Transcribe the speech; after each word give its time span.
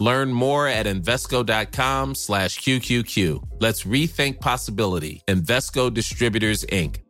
Learn 0.00 0.32
more 0.32 0.66
at 0.66 0.86
Invesco.com 0.86 2.14
slash 2.14 2.58
QQQ. 2.60 3.42
Let's 3.60 3.84
rethink 3.84 4.40
possibility. 4.40 5.22
Invesco 5.28 5.92
Distributors, 5.92 6.64
Inc. 6.72 7.02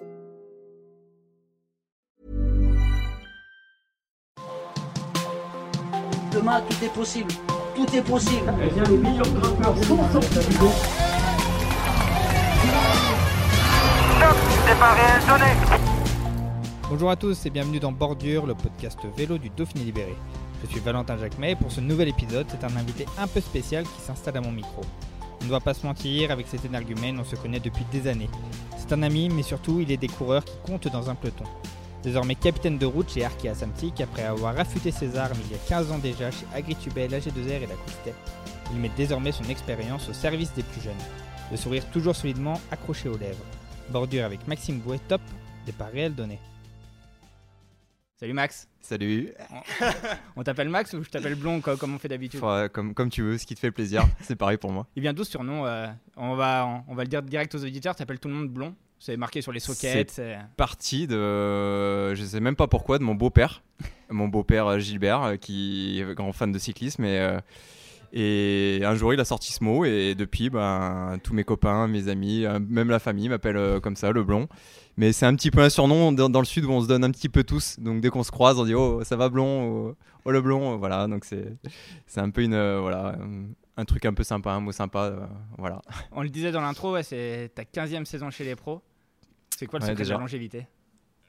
Demain, 6.33 6.61
tout 6.69 6.85
est 6.85 6.93
possible. 6.93 7.33
Tout 7.77 7.95
est 7.95 8.03
possible. 8.03 8.53
Bonjour 16.89 17.11
à 17.11 17.17
tous 17.17 17.47
et 17.47 17.51
bienvenue 17.51 17.79
dans 17.79 17.93
Bordure, 17.93 18.47
le 18.47 18.55
podcast 18.57 18.99
vélo 19.17 19.39
du 19.39 19.49
Dauphiné 19.51 19.85
Libéré. 19.85 20.17
Je 20.63 20.69
suis 20.71 20.81
Valentin 20.81 21.17
Jacquemet 21.17 21.53
et 21.53 21.57
pour 21.57 21.73
ce 21.73 21.81
nouvel 21.81 22.09
épisode, 22.09 22.47
c'est 22.51 22.65
un 22.65 22.77
invité 22.77 23.07
un 23.19 23.27
peu 23.27 23.41
spécial 23.41 23.85
qui 23.85 24.01
s'installe 24.01 24.37
à 24.37 24.41
mon 24.41 24.53
micro. 24.53 24.83
On 25.41 25.45
ne 25.47 25.51
va 25.51 25.61
pas 25.61 25.73
se 25.73 25.87
mentir, 25.87 26.31
avec 26.31 26.47
cet 26.49 26.67
énergumène, 26.67 27.19
on 27.19 27.25
se 27.25 27.35
connaît 27.35 27.61
depuis 27.61 27.85
des 27.91 28.07
années. 28.07 28.29
C'est 28.77 28.93
un 28.93 29.03
ami, 29.03 29.31
mais 29.31 29.43
surtout, 29.43 29.81
il 29.81 29.91
est 29.91 29.97
des 29.97 30.09
coureurs 30.09 30.45
qui 30.45 30.57
comptent 30.67 30.89
dans 30.89 31.09
un 31.09 31.15
peloton. 31.15 31.45
Désormais 32.03 32.35
capitaine 32.35 32.79
de 32.79 32.87
route 32.87 33.11
chez 33.11 33.25
Arkea 33.25 33.55
Samsic, 33.55 34.01
après 34.01 34.25
avoir 34.25 34.59
affûté 34.59 34.91
ses 34.91 35.17
armes 35.17 35.39
il 35.47 35.53
y 35.53 35.55
a 35.55 35.63
15 35.69 35.93
ans 35.93 35.99
déjà 35.99 36.31
chez 36.31 36.47
Agritubel, 36.55 37.11
AG2R 37.11 37.63
et 37.63 37.67
la 37.67 37.75
Quickstep, 37.75 38.15
il 38.73 38.81
met 38.81 38.91
désormais 38.97 39.33
son 39.33 39.45
expérience 39.45 40.09
au 40.09 40.13
service 40.13 40.53
des 40.55 40.63
plus 40.63 40.83
jeunes. 40.83 40.93
Le 41.51 41.57
sourire 41.57 41.85
toujours 41.91 42.17
solidement 42.17 42.61
accroché 42.71 43.09
aux 43.09 43.19
lèvres. 43.19 43.45
Bordure 43.91 44.25
avec 44.25 44.47
Maxime 44.47 44.79
Bouet, 44.79 45.01
top, 45.09 45.21
départ 45.67 45.91
réel 45.93 46.15
donné. 46.15 46.39
Salut 48.21 48.35
Max, 48.35 48.69
Salut. 48.83 49.31
on 50.37 50.43
t'appelle 50.43 50.69
Max 50.69 50.93
ou 50.93 51.03
je 51.03 51.09
t'appelle 51.09 51.37
Blond 51.37 51.63
co- 51.63 51.79
comme 51.79 51.95
on 51.95 51.99
fait 51.99 52.09
d'habitude? 52.09 52.39
Faudra- 52.39 52.69
comme, 52.69 52.93
comme 52.93 53.09
tu 53.09 53.23
veux, 53.23 53.39
ce 53.39 53.47
qui 53.47 53.55
te 53.55 53.61
fait 53.61 53.71
plaisir. 53.71 54.05
C'est 54.21 54.37
pareil 54.37 54.59
pour 54.59 54.73
moi. 54.73 54.87
Il 54.95 55.01
vient 55.01 55.15
d'où 55.15 55.25
ce 55.25 55.31
surnom 55.31 55.65
euh, 55.65 55.87
on, 56.19 56.35
va, 56.35 56.83
on 56.87 56.95
va 56.95 57.05
le 57.05 57.09
dire 57.09 57.23
direct 57.23 57.55
aux 57.55 57.65
auditeurs, 57.65 57.97
t'appelles 57.97 58.19
tout 58.21 58.29
le 58.29 58.35
monde 58.35 58.51
Blond 58.51 58.75
C'est 58.99 59.17
marqué 59.17 59.41
sur 59.41 59.53
les 59.53 59.61
sockets. 59.61 60.11
c'est- 60.11 60.37
Parti 60.59 61.07
de. 61.07 62.15
Je 62.15 62.23
sais 62.23 62.41
même 62.41 62.57
pas 62.57 62.67
pourquoi, 62.69 62.99
de 62.99 63.05
mon 63.05 63.15
beau-père. 63.15 63.63
Mon 64.11 64.29
beau-père 64.29 64.67
euh, 64.67 64.79
Gilbert, 64.81 65.23
euh, 65.23 65.37
qui 65.37 65.99
est 66.03 66.15
grand 66.15 66.33
fan 66.35 66.53
de 66.53 66.59
cyclisme. 66.59 67.05
Et, 67.07 67.19
euh, 67.21 67.41
et 68.13 68.83
un 68.85 68.97
jour, 68.97 69.15
il 69.15 69.21
a 69.21 69.25
sorti 69.25 69.51
ce 69.55 69.65
mot. 69.65 69.87
Et 69.87 70.15
depuis, 70.15 70.51
ben, 70.51 71.17
tous 71.25 71.33
mes 71.33 71.45
copains, 71.45 71.87
mes 71.87 72.09
amis, 72.09 72.45
euh, 72.45 72.59
même 72.69 72.91
la 72.91 72.99
famille 72.99 73.31
m'appellent 73.31 73.57
euh, 73.57 73.81
comme 73.81 73.97
ça, 73.97 74.11
le 74.13 74.25
blond. 74.25 74.47
Mais 75.01 75.15
c'est 75.15 75.25
un 75.25 75.35
petit 75.35 75.51
peu 75.51 75.63
un 75.63 75.71
surnom 75.71 76.13
dans, 76.13 76.29
dans 76.29 76.41
le 76.41 76.45
sud 76.45 76.67
où 76.67 76.71
on 76.73 76.83
se 76.83 76.87
donne 76.87 77.05
un 77.05 77.11
petit 77.11 77.31
peu 77.31 77.43
tous. 77.43 77.81
Donc 77.81 78.03
dès 78.03 78.11
qu'on 78.11 78.23
se 78.23 78.31
croise, 78.31 78.59
on 78.59 78.67
dit 78.67 78.75
Oh, 78.75 79.03
ça 79.03 79.17
va 79.17 79.31
blond 79.31 79.63
Oh, 79.89 79.97
oh, 80.27 80.31
le 80.31 80.43
blond 80.43 80.77
Voilà, 80.77 81.07
donc 81.07 81.25
c'est 81.25 81.57
c'est 82.07 82.21
un 82.21 82.29
peu 82.29 82.43
une. 82.43 82.53
euh, 82.53 82.81
voilà, 82.83 83.17
euh, 83.19 83.45
un 83.79 83.85
truc 83.87 84.05
un 84.05 84.13
peu 84.13 84.25
sympa, 84.25 84.51
un 84.53 84.61
mot 84.61 84.73
sympa. 84.73 85.05
euh, 85.05 85.27
voilà. 85.57 85.81
On 86.13 86.21
le 86.23 86.29
disait 86.29 86.53
dans 86.53 86.61
l'intro, 86.61 86.93
ouais, 86.93 87.03
c'est 87.03 87.51
ta 87.55 87.63
15e 87.63 88.05
saison 88.05 88.29
chez 88.29 88.45
les 88.45 88.57
pros. 88.57 88.83
C'est 89.57 89.65
quoi 89.65 89.79
le 89.79 89.85
Ouais, 89.87 89.91
secret 89.93 90.05
de 90.05 90.11
la 90.11 90.19
longévité? 90.19 90.67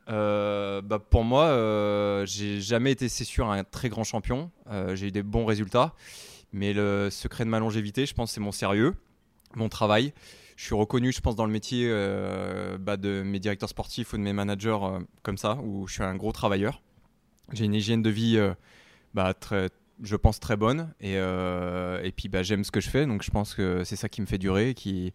Euh, 0.09 0.81
bah 0.81 0.99
pour 0.99 1.23
moi, 1.23 1.45
euh, 1.45 2.25
j'ai 2.25 2.59
jamais 2.59 2.91
été, 2.91 3.07
c'est 3.07 3.23
sûr, 3.23 3.49
un 3.49 3.63
très 3.63 3.87
grand 3.87 4.03
champion. 4.03 4.51
Euh, 4.69 4.97
j'ai 4.97 5.07
eu 5.07 5.11
des 5.11 5.23
bons 5.23 5.45
résultats. 5.45 5.93
Mais 6.51 6.73
le 6.73 7.09
secret 7.09 7.45
de 7.45 7.49
ma 7.49 7.59
longévité, 7.59 8.05
je 8.05 8.13
pense, 8.13 8.33
c'est 8.33 8.41
mon 8.41 8.51
sérieux, 8.51 8.95
mon 9.55 9.69
travail. 9.69 10.13
Je 10.61 10.67
suis 10.67 10.75
reconnu, 10.75 11.11
je 11.11 11.21
pense, 11.21 11.35
dans 11.35 11.47
le 11.47 11.51
métier 11.51 11.87
euh, 11.89 12.77
bah, 12.77 12.95
de 12.95 13.23
mes 13.23 13.39
directeurs 13.39 13.67
sportifs 13.67 14.13
ou 14.13 14.17
de 14.17 14.21
mes 14.21 14.31
managers 14.31 14.77
euh, 14.83 14.99
comme 15.23 15.35
ça, 15.35 15.55
où 15.55 15.87
je 15.87 15.93
suis 15.93 16.03
un 16.03 16.15
gros 16.15 16.31
travailleur. 16.31 16.83
J'ai 17.51 17.65
une 17.65 17.73
hygiène 17.73 18.03
de 18.03 18.11
vie, 18.11 18.37
euh, 18.37 18.53
bah, 19.15 19.33
je 20.03 20.15
pense, 20.15 20.39
très 20.39 20.57
bonne. 20.57 20.93
Et, 21.01 21.17
puis, 22.15 22.29
bah, 22.29 22.43
j'aime 22.43 22.63
ce 22.63 22.69
que 22.69 22.79
je 22.79 22.91
fais. 22.91 23.07
Donc, 23.07 23.23
je 23.23 23.31
pense 23.31 23.55
que 23.55 23.83
c'est 23.83 23.95
ça 23.95 24.07
qui 24.07 24.21
me 24.21 24.27
fait 24.27 24.37
durer 24.37 24.69
et 24.69 24.73
qui, 24.75 25.13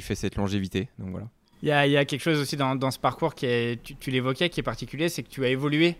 fait 0.00 0.14
cette 0.14 0.36
longévité. 0.36 0.88
Donc, 1.00 1.10
voilà. 1.10 1.26
Il 1.64 1.68
y 1.70 1.96
a, 1.96 2.04
quelque 2.04 2.22
chose 2.22 2.38
aussi 2.38 2.56
dans, 2.56 2.90
ce 2.92 3.00
parcours 3.00 3.34
qui 3.34 3.80
tu 3.82 4.12
l'évoquais, 4.12 4.48
qui 4.48 4.60
est 4.60 4.62
particulier, 4.62 5.08
c'est 5.08 5.24
que 5.24 5.28
tu 5.28 5.44
as 5.44 5.48
évolué. 5.48 5.96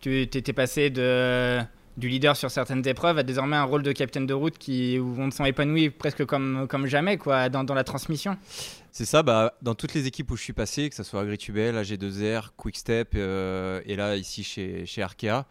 Tu 0.00 0.22
étais 0.22 0.54
passé 0.54 0.88
de, 0.88 1.60
du 1.96 2.08
leader 2.08 2.36
sur 2.36 2.50
certaines 2.50 2.86
épreuves 2.86 3.18
à 3.18 3.22
désormais 3.22 3.56
un 3.56 3.64
rôle 3.64 3.82
de 3.82 3.92
capitaine 3.92 4.26
de 4.26 4.34
route 4.34 4.56
qui, 4.58 4.98
où 4.98 5.14
on 5.18 5.28
te 5.28 5.34
sent 5.34 5.48
épanoui 5.48 5.90
presque 5.90 6.24
comme, 6.24 6.66
comme 6.68 6.86
jamais 6.86 7.18
quoi, 7.18 7.48
dans, 7.48 7.64
dans 7.64 7.74
la 7.74 7.84
transmission. 7.84 8.36
C'est 8.90 9.04
ça, 9.04 9.22
bah, 9.22 9.54
dans 9.62 9.74
toutes 9.74 9.94
les 9.94 10.06
équipes 10.06 10.30
où 10.30 10.36
je 10.36 10.42
suis 10.42 10.52
passé, 10.52 10.88
que 10.88 10.94
ce 10.94 11.02
soit 11.02 11.20
Agritubel, 11.22 11.76
AG2R, 11.76 12.50
Quickstep 12.56 13.12
euh, 13.14 13.80
et 13.86 13.96
là 13.96 14.16
ici 14.16 14.44
chez, 14.44 14.86
chez 14.86 15.02
Arkea, 15.02 15.46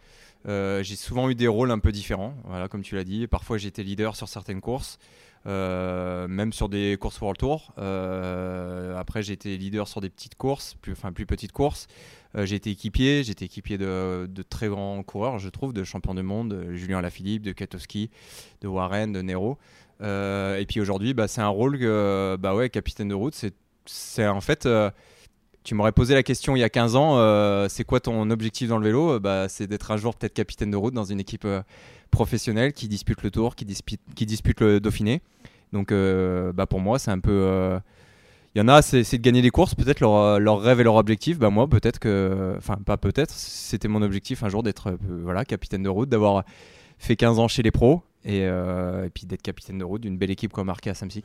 euh, 0.48 0.82
j'ai 0.82 0.96
souvent 0.96 1.28
eu 1.30 1.34
des 1.34 1.48
rôles 1.48 1.70
un 1.70 1.78
peu 1.78 1.92
différents. 1.92 2.34
Voilà, 2.44 2.68
comme 2.68 2.82
tu 2.82 2.94
l'as 2.94 3.04
dit, 3.04 3.26
parfois 3.26 3.58
j'étais 3.58 3.82
leader 3.82 4.16
sur 4.16 4.28
certaines 4.28 4.60
courses, 4.60 4.98
euh, 5.46 6.28
même 6.28 6.52
sur 6.52 6.68
des 6.68 6.96
courses 7.00 7.20
World 7.20 7.38
Tour. 7.38 7.72
Euh, 7.78 8.96
après 8.96 9.30
été 9.30 9.56
leader 9.56 9.88
sur 9.88 10.00
des 10.00 10.10
petites 10.10 10.36
courses, 10.36 10.76
enfin 10.90 11.12
plus 11.12 11.26
petites 11.26 11.52
courses. 11.52 11.86
Euh, 12.34 12.46
été 12.46 12.70
équipier, 12.70 13.20
été 13.28 13.44
équipier 13.44 13.76
de, 13.76 14.26
très 14.48 14.68
grands 14.68 15.02
coureurs, 15.02 15.38
je 15.38 15.48
trouve, 15.48 15.72
de 15.72 15.84
champions 15.84 16.14
du 16.14 16.22
monde, 16.22 16.54
de 16.54 16.74
Julien 16.74 17.00
Lafilippe, 17.02 17.42
de 17.42 17.52
Katowski, 17.52 18.10
de 18.62 18.68
Warren, 18.68 19.12
de 19.12 19.20
Nero. 19.20 19.58
Euh, 20.00 20.58
et 20.58 20.66
puis 20.66 20.80
aujourd'hui, 20.80 21.14
bah, 21.14 21.28
c'est 21.28 21.42
un 21.42 21.48
rôle 21.48 21.78
que, 21.78 22.36
bah 22.40 22.54
ouais, 22.54 22.70
capitaine 22.70 23.08
de 23.08 23.14
route, 23.14 23.34
c'est, 23.34 23.54
c'est 23.84 24.26
en 24.26 24.40
fait, 24.40 24.66
euh, 24.66 24.90
tu 25.64 25.74
m'aurais 25.74 25.92
posé 25.92 26.14
la 26.14 26.22
question 26.22 26.56
il 26.56 26.60
y 26.60 26.64
a 26.64 26.68
15 26.68 26.96
ans, 26.96 27.18
euh, 27.18 27.66
c'est 27.68 27.84
quoi 27.84 28.00
ton 28.00 28.30
objectif 28.30 28.68
dans 28.68 28.78
le 28.78 28.84
vélo? 28.84 29.20
Bah, 29.20 29.48
C'est 29.48 29.66
d'être 29.66 29.90
un 29.90 29.96
jour 29.96 30.14
peut-être 30.14 30.34
capitaine 30.34 30.70
de 30.70 30.76
route 30.76 30.94
dans 30.94 31.04
une 31.04 31.20
équipe 31.20 31.44
euh, 31.44 31.62
professionnelle 32.10 32.72
qui 32.72 32.88
dispute 32.88 33.22
le 33.22 33.30
Tour, 33.30 33.54
qui 33.54 33.64
dispute, 33.64 34.00
qui 34.14 34.26
dispute 34.26 34.60
le 34.60 34.80
Dauphiné. 34.80 35.22
Donc 35.72 35.92
euh, 35.92 36.52
bah, 36.52 36.66
pour 36.66 36.80
moi, 36.80 36.98
c'est 36.98 37.10
un 37.10 37.20
peu... 37.20 37.30
euh, 37.32 37.78
il 38.54 38.58
y 38.58 38.62
en 38.62 38.68
a, 38.68 38.82
c'est, 38.82 39.00
de 39.02 39.16
gagner 39.22 39.40
des 39.40 39.50
courses, 39.50 39.74
peut-être 39.74 40.00
leur, 40.00 40.14
euh, 40.14 40.54
rêve 40.56 40.80
et 40.80 40.84
leur 40.84 40.96
objectif. 40.96 41.38
Bah 41.38 41.48
moi, 41.48 41.66
peut-être 41.68 41.98
que, 41.98 42.54
enfin 42.58 42.76
pas 42.84 42.98
peut-être, 42.98 43.30
c'était 43.32 43.88
mon 43.88 44.02
objectif 44.02 44.42
un 44.42 44.50
jour 44.50 44.62
d'être 44.62 44.88
euh, 44.88 44.96
voilà 45.22 45.44
capitaine 45.46 45.82
de 45.82 45.88
route, 45.88 46.10
d'avoir 46.10 46.44
fait 46.98 47.16
15 47.16 47.38
ans 47.38 47.48
chez 47.48 47.62
les 47.62 47.70
pros 47.70 48.02
et, 48.24 48.40
euh, 48.42 49.08
puis 49.12 49.26
d'être 49.26 49.42
capitaine 49.42 49.78
de 49.78 49.84
route 49.84 50.02
d'une 50.02 50.18
belle 50.18 50.30
équipe 50.30 50.52
comme 50.52 50.68
Arkea 50.68 50.92
Samsic. 50.94 51.24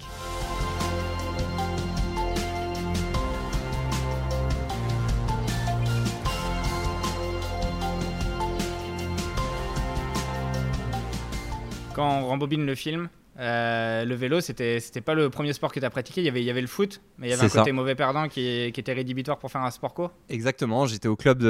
Quand 11.97 12.19
on 12.19 12.28
rembobine 12.28 12.63
le 12.63 12.75
film, 12.75 13.09
euh, 13.40 14.06
le 14.06 14.13
vélo, 14.13 14.40
c'était 14.40 14.80
c'était 14.80 15.02
pas 15.02 15.16
le 15.16 15.31
premier 15.31 15.52
sport 15.52 15.74
que 15.74 15.80
tu 15.80 15.85
as 15.85 15.90
pratiqué. 15.90 16.22
Il 16.22 16.25
y 16.25 16.30
avait, 16.30 16.41
il 16.41 16.46
y 16.46 16.52
avait 16.52 16.62
le 16.62 16.68
foot, 16.68 17.02
mais 17.18 17.25
il 17.25 17.31
y 17.31 17.34
avait 17.34 17.46
un 17.46 17.50
côté 17.50 17.72
mauvais 17.72 17.96
perdant 17.96 18.28
qui, 18.28 18.72
qui 18.72 18.80
était 18.80 18.94
rédhibitoire 18.94 19.40
pour 19.40 19.50
faire 19.50 19.62
un 19.63 19.72
sport 19.72 19.96
co. 19.96 20.12
Exactement, 20.30 20.86
j'étais 20.86 21.07
au 21.07 21.16
club 21.16 21.41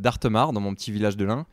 d'Artemar, 0.00 0.52
dans 0.52 0.60
mon 0.60 0.74
petit 0.74 0.90
village 0.90 1.16
de 1.16 1.24
l'Ain. 1.24 1.46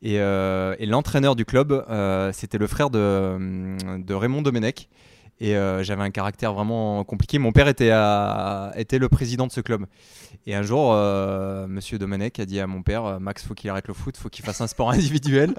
Et, 0.00 0.20
euh, 0.20 0.76
et 0.78 0.86
l'entraîneur 0.86 1.34
du 1.34 1.44
club, 1.44 1.72
euh, 1.72 2.30
c'était 2.32 2.58
le 2.58 2.68
frère 2.68 2.88
de, 2.88 3.76
de 3.98 4.14
Raymond 4.14 4.42
Domenech. 4.42 4.88
Et 5.42 5.56
euh, 5.56 5.82
j'avais 5.82 6.04
un 6.04 6.12
caractère 6.12 6.52
vraiment 6.52 7.02
compliqué. 7.02 7.40
Mon 7.40 7.50
père 7.50 7.66
était, 7.66 7.88
le 7.90 9.08
président 9.08 9.48
de 9.48 9.50
ce 9.50 9.60
club. 9.60 9.86
Et 10.46 10.54
un 10.54 10.62
jour, 10.62 10.92
euh, 10.92 11.66
Monsieur 11.66 11.98
Domenech 11.98 12.38
a 12.38 12.46
dit 12.46 12.60
à 12.60 12.68
mon 12.68 12.82
père, 12.82 13.18
Max, 13.18 13.44
faut 13.44 13.54
qu'il 13.54 13.68
arrête 13.68 13.88
le 13.88 13.94
foot, 13.94 14.16
faut 14.16 14.28
qu'il 14.28 14.44
fasse 14.44 14.60
un 14.60 14.68
sport 14.68 14.90
individuel. 14.92 15.52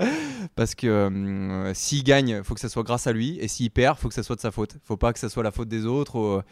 Parce 0.55 0.73
que 0.73 0.87
euh, 0.87 1.73
s'il 1.73 2.05
gagne, 2.05 2.43
faut 2.43 2.53
que 2.53 2.61
ça 2.61 2.69
soit 2.69 2.83
grâce 2.83 3.07
à 3.07 3.11
lui. 3.11 3.37
Et 3.41 3.49
s'il 3.49 3.71
perd, 3.71 3.97
faut 3.97 4.07
que 4.07 4.13
ça 4.15 4.23
soit 4.23 4.37
de 4.37 4.41
sa 4.41 4.51
faute. 4.51 4.77
Faut 4.85 4.95
pas 4.95 5.11
que 5.11 5.19
ça 5.19 5.27
soit 5.27 5.43
la 5.43 5.51
faute 5.51 5.67
des 5.67 5.85
autres. 5.85 6.45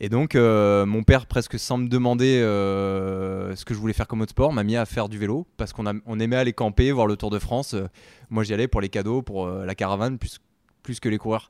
Et 0.00 0.08
donc, 0.08 0.34
euh, 0.34 0.84
mon 0.84 1.04
père, 1.04 1.26
presque 1.26 1.60
sans 1.60 1.78
me 1.78 1.88
demander 1.88 2.40
euh, 2.40 3.54
ce 3.54 3.64
que 3.64 3.72
je 3.72 3.78
voulais 3.78 3.92
faire 3.92 4.08
comme 4.08 4.20
autre 4.20 4.32
sport, 4.32 4.52
m'a 4.52 4.64
mis 4.64 4.76
à 4.76 4.84
faire 4.84 5.08
du 5.08 5.16
vélo 5.16 5.46
parce 5.56 5.72
qu'on 5.72 5.86
aimait 5.86 6.36
aller 6.36 6.52
camper, 6.52 6.90
voir 6.90 7.06
le 7.06 7.16
Tour 7.16 7.30
de 7.30 7.38
France. 7.38 7.74
Euh, 7.74 7.86
moi, 8.28 8.42
j'y 8.42 8.52
allais 8.52 8.66
pour 8.66 8.80
les 8.80 8.88
cadeaux, 8.88 9.22
pour 9.22 9.46
euh, 9.46 9.64
la 9.64 9.76
caravane, 9.76 10.18
plus, 10.82 11.00
que 11.00 11.08
les 11.08 11.18
coureurs. 11.18 11.48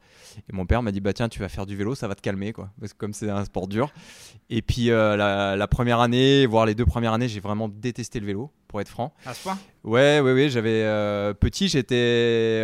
Et 0.48 0.52
mon 0.52 0.66
père 0.66 0.82
m'a 0.82 0.92
dit 0.92 1.00
Bah, 1.00 1.12
tiens, 1.12 1.28
tu 1.28 1.40
vas 1.40 1.48
faire 1.48 1.66
du 1.66 1.76
vélo, 1.76 1.94
ça 1.94 2.08
va 2.08 2.14
te 2.14 2.20
calmer, 2.22 2.52
quoi. 2.52 2.70
Parce 2.80 2.92
que 2.92 2.98
comme 2.98 3.12
c'est 3.12 3.30
un 3.30 3.44
sport 3.44 3.66
dur. 3.68 3.92
Et 4.50 4.62
puis, 4.62 4.90
euh, 4.90 5.16
la, 5.16 5.56
la 5.56 5.66
première 5.68 6.00
année, 6.00 6.46
voire 6.46 6.66
les 6.66 6.74
deux 6.74 6.86
premières 6.86 7.12
années, 7.12 7.28
j'ai 7.28 7.40
vraiment 7.40 7.68
détesté 7.68 8.20
le 8.20 8.26
vélo, 8.26 8.50
pour 8.68 8.80
être 8.80 8.88
franc. 8.88 9.12
À 9.26 9.34
ce 9.34 9.42
point? 9.42 9.58
Ouais, 9.84 10.20
ouais, 10.20 10.32
ouais. 10.32 10.48
J'avais 10.48 10.82
euh, 10.84 11.34
petit, 11.34 11.68
j'étais 11.68 11.94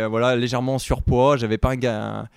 euh, 0.01 0.07
voilà 0.09 0.35
légèrement 0.35 0.75
en 0.75 0.79
surpoids. 0.79 1.37
J'avais 1.37 1.57
pas 1.57 1.71
un, 1.71 1.75
ga- 1.75 2.27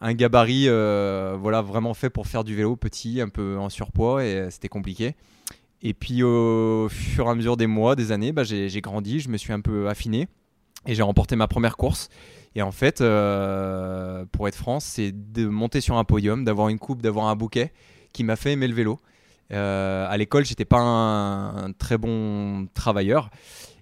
un 0.00 0.12
gabarit 0.14 0.64
euh, 0.68 1.36
voilà, 1.38 1.62
vraiment 1.62 1.94
fait 1.94 2.10
pour 2.10 2.26
faire 2.26 2.44
du 2.44 2.54
vélo 2.54 2.76
petit, 2.76 3.20
un 3.20 3.28
peu 3.28 3.56
en 3.58 3.68
surpoids, 3.70 4.24
et 4.24 4.50
c'était 4.50 4.68
compliqué. 4.68 5.14
Et 5.82 5.92
puis 5.94 6.22
au 6.22 6.88
fur 6.90 7.26
et 7.26 7.30
à 7.30 7.34
mesure 7.34 7.56
des 7.56 7.66
mois, 7.66 7.94
des 7.94 8.10
années, 8.10 8.32
bah, 8.32 8.42
j'ai 8.42 8.80
grandi, 8.80 9.20
je 9.20 9.28
me 9.28 9.36
suis 9.36 9.52
un 9.52 9.60
peu 9.60 9.88
affiné, 9.88 10.28
et 10.86 10.94
j'ai 10.94 11.02
remporté 11.02 11.36
ma 11.36 11.46
première 11.46 11.76
course. 11.76 12.08
Et 12.54 12.62
en 12.62 12.72
fait, 12.72 13.00
euh, 13.00 14.24
pour 14.30 14.48
être 14.48 14.54
franc, 14.54 14.80
c'est 14.80 15.12
de 15.12 15.46
monter 15.46 15.80
sur 15.80 15.96
un 15.96 16.04
podium, 16.04 16.44
d'avoir 16.44 16.68
une 16.68 16.78
coupe, 16.78 17.02
d'avoir 17.02 17.26
un 17.26 17.36
bouquet, 17.36 17.72
qui 18.12 18.24
m'a 18.24 18.36
fait 18.36 18.52
aimer 18.52 18.68
le 18.68 18.74
vélo. 18.74 19.00
Euh, 19.52 20.06
à 20.08 20.16
l'école, 20.16 20.44
j'étais 20.44 20.64
pas 20.64 20.78
un, 20.78 21.66
un 21.66 21.72
très 21.72 21.98
bon 21.98 22.66
travailleur. 22.74 23.30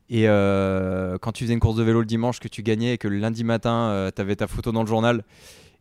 Et 0.08 0.28
euh, 0.28 1.18
quand 1.18 1.32
tu 1.32 1.44
faisais 1.44 1.54
une 1.54 1.60
course 1.60 1.76
de 1.76 1.82
vélo 1.82 2.00
le 2.00 2.06
dimanche, 2.06 2.40
que 2.40 2.48
tu 2.48 2.62
gagnais 2.62 2.94
et 2.94 2.98
que 2.98 3.08
le 3.08 3.18
lundi 3.18 3.44
matin, 3.44 4.10
tu 4.14 4.20
avais 4.20 4.36
ta 4.36 4.46
photo 4.46 4.72
dans 4.72 4.82
le 4.82 4.88
journal 4.88 5.22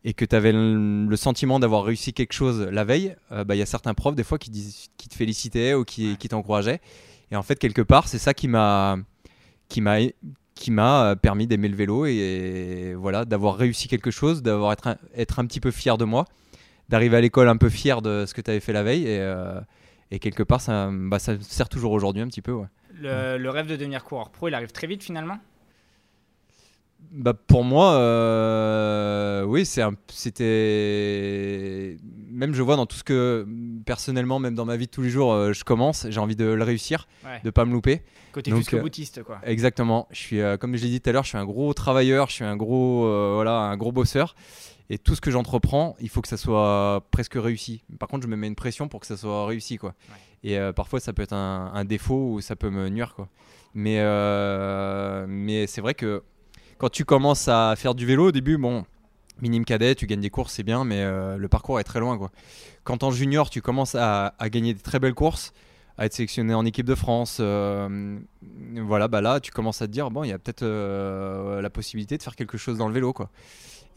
et 0.03 0.13
que 0.13 0.25
tu 0.25 0.35
avais 0.35 0.51
le, 0.51 1.05
le 1.05 1.15
sentiment 1.15 1.59
d'avoir 1.59 1.83
réussi 1.83 2.13
quelque 2.13 2.33
chose 2.33 2.61
la 2.71 2.83
veille, 2.83 3.15
euh, 3.31 3.43
bah, 3.43 3.55
il 3.55 3.59
y 3.59 3.61
a 3.61 3.67
certains 3.67 3.93
profs 3.93 4.15
des 4.15 4.23
fois 4.23 4.37
qui, 4.37 4.51
te 4.51 5.15
félicitaient 5.15 5.73
ou 5.73 5.83
qui, 5.83 6.17
qui 6.17 6.27
t'encourageaient. 6.27 6.81
Et 7.31 7.35
en 7.35 7.43
fait, 7.43 7.57
quelque 7.57 7.81
part, 7.81 8.07
c'est 8.07 8.19
ça 8.19 8.33
qui 8.33 8.47
m'a 8.47 8.97
qui 9.69 9.79
m'a 9.79 9.99
qui 10.61 10.69
m'a 10.69 11.15
permis 11.15 11.47
d'aimer 11.47 11.67
le 11.69 11.75
vélo 11.75 12.05
et, 12.05 12.11
et 12.11 12.93
voilà 12.93 13.25
d'avoir 13.25 13.55
réussi 13.55 13.87
quelque 13.87 14.11
chose, 14.11 14.43
d'avoir 14.43 14.71
être 14.73 14.87
un, 14.87 14.97
être 15.15 15.39
un 15.39 15.45
petit 15.47 15.59
peu 15.59 15.71
fier 15.71 15.97
de 15.97 16.05
moi, 16.05 16.25
d'arriver 16.87 17.17
à 17.17 17.21
l'école 17.21 17.49
un 17.49 17.57
peu 17.57 17.69
fier 17.69 18.01
de 18.03 18.25
ce 18.27 18.33
que 18.35 18.41
tu 18.41 18.51
avais 18.51 18.59
fait 18.59 18.71
la 18.71 18.83
veille 18.83 19.07
et, 19.07 19.19
euh, 19.19 19.59
et 20.11 20.19
quelque 20.19 20.43
part 20.43 20.61
ça, 20.61 20.91
bah, 20.91 21.17
ça 21.17 21.33
me 21.33 21.41
sert 21.41 21.67
toujours 21.67 21.93
aujourd'hui 21.93 22.21
un 22.21 22.27
petit 22.27 22.43
peu. 22.43 22.51
Ouais. 22.51 22.67
Le, 22.93 23.37
le 23.39 23.49
rêve 23.49 23.65
de 23.65 23.75
devenir 23.75 24.03
coureur 24.03 24.29
pro, 24.29 24.49
il 24.49 24.53
arrive 24.53 24.71
très 24.71 24.85
vite 24.85 25.03
finalement? 25.03 25.39
Bah, 27.11 27.33
pour 27.33 27.63
moi, 27.63 27.93
euh, 27.93 29.43
oui, 29.43 29.65
c'était. 29.65 29.87
Même 32.31 32.53
je 32.53 32.61
vois 32.61 32.75
dans 32.77 32.85
tout 32.85 32.95
ce 32.97 33.03
que, 33.03 33.45
personnellement, 33.85 34.39
même 34.39 34.55
dans 34.55 34.65
ma 34.65 34.77
vie 34.77 34.85
de 34.85 34.91
tous 34.91 35.01
les 35.01 35.09
jours, 35.09 35.33
euh, 35.33 35.53
je 35.53 35.63
commence, 35.63 36.07
j'ai 36.09 36.19
envie 36.19 36.35
de 36.35 36.45
le 36.45 36.63
réussir, 36.63 37.07
Ouais. 37.25 37.41
de 37.43 37.49
pas 37.49 37.65
me 37.65 37.73
louper. 37.73 38.01
Côté 38.31 38.51
jusqu'au 38.55 38.77
euh, 38.77 38.81
boutiste 38.81 39.23
quoi. 39.23 39.39
Exactement. 39.43 40.07
Je 40.11 40.17
suis, 40.17 40.39
euh, 40.41 40.55
comme 40.57 40.75
je 40.77 40.83
l'ai 40.83 40.89
dit 40.89 41.01
tout 41.01 41.09
à 41.09 41.13
l'heure, 41.13 41.23
je 41.23 41.29
suis 41.29 41.37
un 41.37 41.45
gros 41.45 41.73
travailleur, 41.73 42.29
je 42.29 42.33
suis 42.35 42.43
un 42.45 42.55
gros, 42.55 43.05
euh, 43.05 43.33
voilà, 43.35 43.57
un 43.57 43.75
gros 43.77 43.91
bosseur. 43.91 44.35
Et 44.89 44.97
tout 44.97 45.15
ce 45.15 45.21
que 45.21 45.31
j'entreprends, 45.31 45.95
il 45.99 46.09
faut 46.09 46.21
que 46.21 46.27
ça 46.27 46.37
soit 46.37 47.05
presque 47.11 47.35
réussi. 47.35 47.83
Par 47.99 48.09
contre, 48.09 48.23
je 48.23 48.27
me 48.29 48.35
mets 48.35 48.47
une 48.47 48.55
pression 48.55 48.87
pour 48.87 48.99
que 48.99 49.07
ça 49.07 49.15
soit 49.17 49.45
réussi, 49.45 49.77
quoi. 49.77 49.93
Et 50.43 50.57
parfois, 50.75 50.99
ça 50.99 51.13
peut 51.13 51.21
être 51.21 51.31
un, 51.33 51.71
un 51.73 51.85
défaut 51.85 52.33
ou 52.33 52.41
ça 52.41 52.55
peut 52.57 52.69
me 52.69 52.89
nuire, 52.89 53.13
quoi. 53.15 53.29
Mais, 53.73 53.99
mais 55.27 55.67
c'est 55.67 55.81
vrai 55.81 55.93
que 55.93 56.23
quand 56.77 56.89
tu 56.89 57.05
commences 57.05 57.47
à 57.47 57.73
faire 57.77 57.95
du 57.95 58.05
vélo 58.05 58.27
au 58.27 58.31
début, 58.31 58.57
bon, 58.57 58.83
minime 59.41 59.65
cadet, 59.65 59.95
tu 59.95 60.07
gagnes 60.07 60.21
des 60.21 60.29
courses, 60.29 60.53
c'est 60.53 60.63
bien, 60.63 60.85
mais 60.85 61.01
euh, 61.01 61.37
le 61.37 61.47
parcours 61.47 61.79
est 61.79 61.83
très 61.83 61.99
loin. 61.99 62.19
Quand 62.83 63.03
en 63.03 63.11
junior, 63.11 63.49
tu 63.49 63.61
commences 63.61 63.95
à, 63.95 64.33
gagner 64.43 64.73
des 64.73 64.81
très 64.81 64.99
belles 64.99 65.13
courses, 65.13 65.53
à 65.97 66.05
être 66.05 66.13
sélectionné 66.13 66.53
en 66.53 66.65
équipe 66.65 66.85
de 66.85 66.95
France, 66.95 67.37
euh, 67.39 68.19
voilà, 68.75 69.07
bah 69.07 69.21
là, 69.21 69.39
tu 69.39 69.51
commences 69.51 69.81
à 69.81 69.87
te 69.87 69.91
dire, 69.91 70.09
bon, 70.11 70.23
il 70.23 70.29
y 70.29 70.33
a 70.33 70.39
peut-être 70.39 70.63
euh, 70.63 71.61
la 71.61 71.69
possibilité 71.69 72.17
de 72.17 72.23
faire 72.23 72.35
quelque 72.35 72.57
chose 72.57 72.77
dans 72.77 72.87
le 72.87 72.93
vélo. 72.93 73.13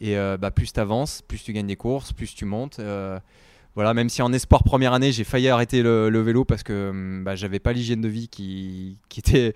Et 0.01 0.15
bah, 0.15 0.51
plus 0.51 0.73
tu 0.73 0.79
avances, 0.79 1.21
plus 1.21 1.41
tu 1.41 1.53
gagnes 1.53 1.67
des 1.67 1.77
courses, 1.77 2.11
plus 2.11 2.35
tu 2.35 2.45
montes. 2.45 2.81
voilà, 3.75 3.93
même 3.93 4.09
si 4.09 4.21
en 4.21 4.33
espoir 4.33 4.63
première 4.63 4.93
année, 4.93 5.11
j'ai 5.11 5.23
failli 5.23 5.47
arrêter 5.47 5.81
le, 5.83 6.21
vélo 6.21 6.43
parce 6.43 6.63
que 6.63 6.89
hum, 6.89 7.23
bah, 7.23 7.35
j'avais 7.35 7.59
pas 7.59 7.71
l'hygiène 7.71 8.01
de 8.01 8.09
vie 8.09 8.27
qui 8.27 8.99
était 9.17 9.53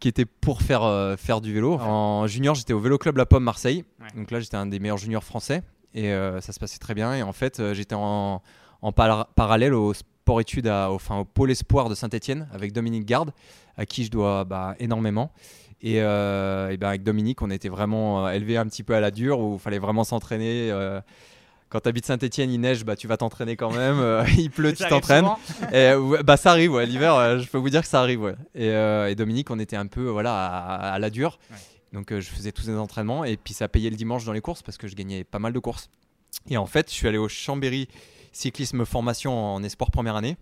qui 0.00 0.08
était 0.08 0.24
pour 0.24 0.62
faire, 0.62 0.82
euh, 0.84 1.16
faire 1.16 1.40
du 1.40 1.52
vélo. 1.52 1.74
En 1.74 2.26
junior, 2.26 2.54
j'étais 2.54 2.72
au 2.72 2.80
Vélo 2.80 2.98
Club 2.98 3.16
La 3.16 3.26
Pomme 3.26 3.44
Marseille. 3.44 3.84
Ouais. 4.00 4.06
Donc 4.16 4.30
là, 4.30 4.40
j'étais 4.40 4.56
un 4.56 4.66
des 4.66 4.78
meilleurs 4.78 4.98
juniors 4.98 5.24
français 5.24 5.62
et 5.94 6.12
euh, 6.12 6.40
ça 6.40 6.52
se 6.52 6.60
passait 6.60 6.78
très 6.78 6.94
bien. 6.94 7.14
Et 7.14 7.22
en 7.22 7.32
fait, 7.32 7.58
euh, 7.58 7.74
j'étais 7.74 7.96
en, 7.96 8.42
en 8.82 8.92
par- 8.92 9.26
parallèle 9.34 9.74
au 9.74 9.94
sport 9.94 10.40
études, 10.40 10.68
à, 10.68 10.90
au, 10.90 10.94
enfin, 10.94 11.18
au 11.18 11.24
pôle 11.24 11.50
espoir 11.50 11.88
de 11.88 11.94
Saint-Etienne 11.94 12.48
avec 12.52 12.72
Dominique 12.72 13.06
Garde, 13.06 13.32
à 13.76 13.86
qui 13.86 14.04
je 14.04 14.10
dois 14.10 14.44
bah, 14.44 14.74
énormément. 14.78 15.32
Et, 15.80 15.98
et 15.98 16.00
ben 16.00 16.88
avec 16.88 17.04
Dominique, 17.04 17.40
on 17.40 17.50
était 17.50 17.68
vraiment 17.68 18.28
élevé 18.28 18.56
un 18.56 18.66
petit 18.66 18.82
peu 18.82 18.96
à 18.96 19.00
la 19.00 19.12
dure 19.12 19.38
où 19.38 19.54
il 19.54 19.58
fallait 19.60 19.78
vraiment 19.78 20.02
s'entraîner. 20.02 20.72
Quand 21.68 21.80
tu 21.80 21.88
habites 21.88 22.06
Saint-Etienne, 22.06 22.50
il 22.50 22.60
neige, 22.60 22.84
bah, 22.84 22.96
tu 22.96 23.06
vas 23.08 23.16
t'entraîner 23.16 23.56
quand 23.56 23.70
même. 23.76 23.98
euh, 24.00 24.24
il 24.36 24.50
pleut, 24.50 24.72
tu 24.72 24.84
t'entraînes. 24.88 25.24
souvent 25.24 25.38
Et, 25.72 25.94
ouais, 25.94 26.22
bah 26.22 26.36
ça 26.36 26.50
arrive, 26.52 26.72
ouais, 26.72 26.86
l'hiver, 26.86 27.14
euh, 27.14 27.38
je 27.38 27.48
peux 27.48 27.58
vous 27.58 27.70
dire 27.70 27.82
que 27.82 27.88
ça 27.88 28.00
arrive. 28.00 28.20
Ouais. 28.22 28.34
Et, 28.54 28.70
euh, 28.70 29.08
et 29.10 29.14
Dominique, 29.14 29.50
on 29.50 29.58
était 29.58 29.76
un 29.76 29.86
peu 29.86 30.08
voilà, 30.08 30.46
à, 30.46 30.92
à 30.92 30.98
la 30.98 31.10
dure. 31.10 31.38
Donc 31.92 32.12
je 32.12 32.20
faisais 32.28 32.52
tous 32.52 32.66
les 32.66 32.76
entraînements 32.76 33.24
et 33.24 33.36
puis 33.38 33.54
ça 33.54 33.66
payait 33.68 33.88
le 33.90 33.96
dimanche 33.96 34.24
dans 34.26 34.32
les 34.32 34.42
courses 34.42 34.62
parce 34.62 34.76
que 34.76 34.88
je 34.88 34.94
gagnais 34.94 35.24
pas 35.24 35.38
mal 35.38 35.52
de 35.54 35.58
courses. 35.58 35.88
Et 36.50 36.58
en 36.58 36.66
fait, 36.66 36.90
je 36.90 36.94
suis 36.94 37.08
allé 37.08 37.16
au 37.16 37.28
Chambéry 37.28 37.88
Cyclisme 38.32 38.84
Formation 38.84 39.32
en 39.54 39.62
espoir 39.62 39.90
première 39.90 40.14
année 40.16 40.36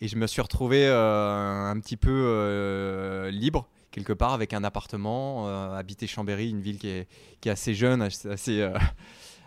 et 0.00 0.08
je 0.08 0.16
me 0.16 0.26
suis 0.26 0.42
retrouvé 0.42 0.88
un 0.88 1.78
petit 1.80 1.96
peu 1.96 3.28
libre 3.32 3.68
quelque 3.92 4.12
part 4.12 4.32
avec 4.32 4.52
un 4.52 4.64
appartement, 4.64 5.46
habiter 5.74 6.06
Chambéry, 6.08 6.50
une 6.50 6.60
ville 6.60 6.78
qui 6.78 6.88
est, 6.88 7.08
qui 7.40 7.48
est 7.48 7.52
assez 7.52 7.74
jeune, 7.74 8.02
assez, 8.02 8.68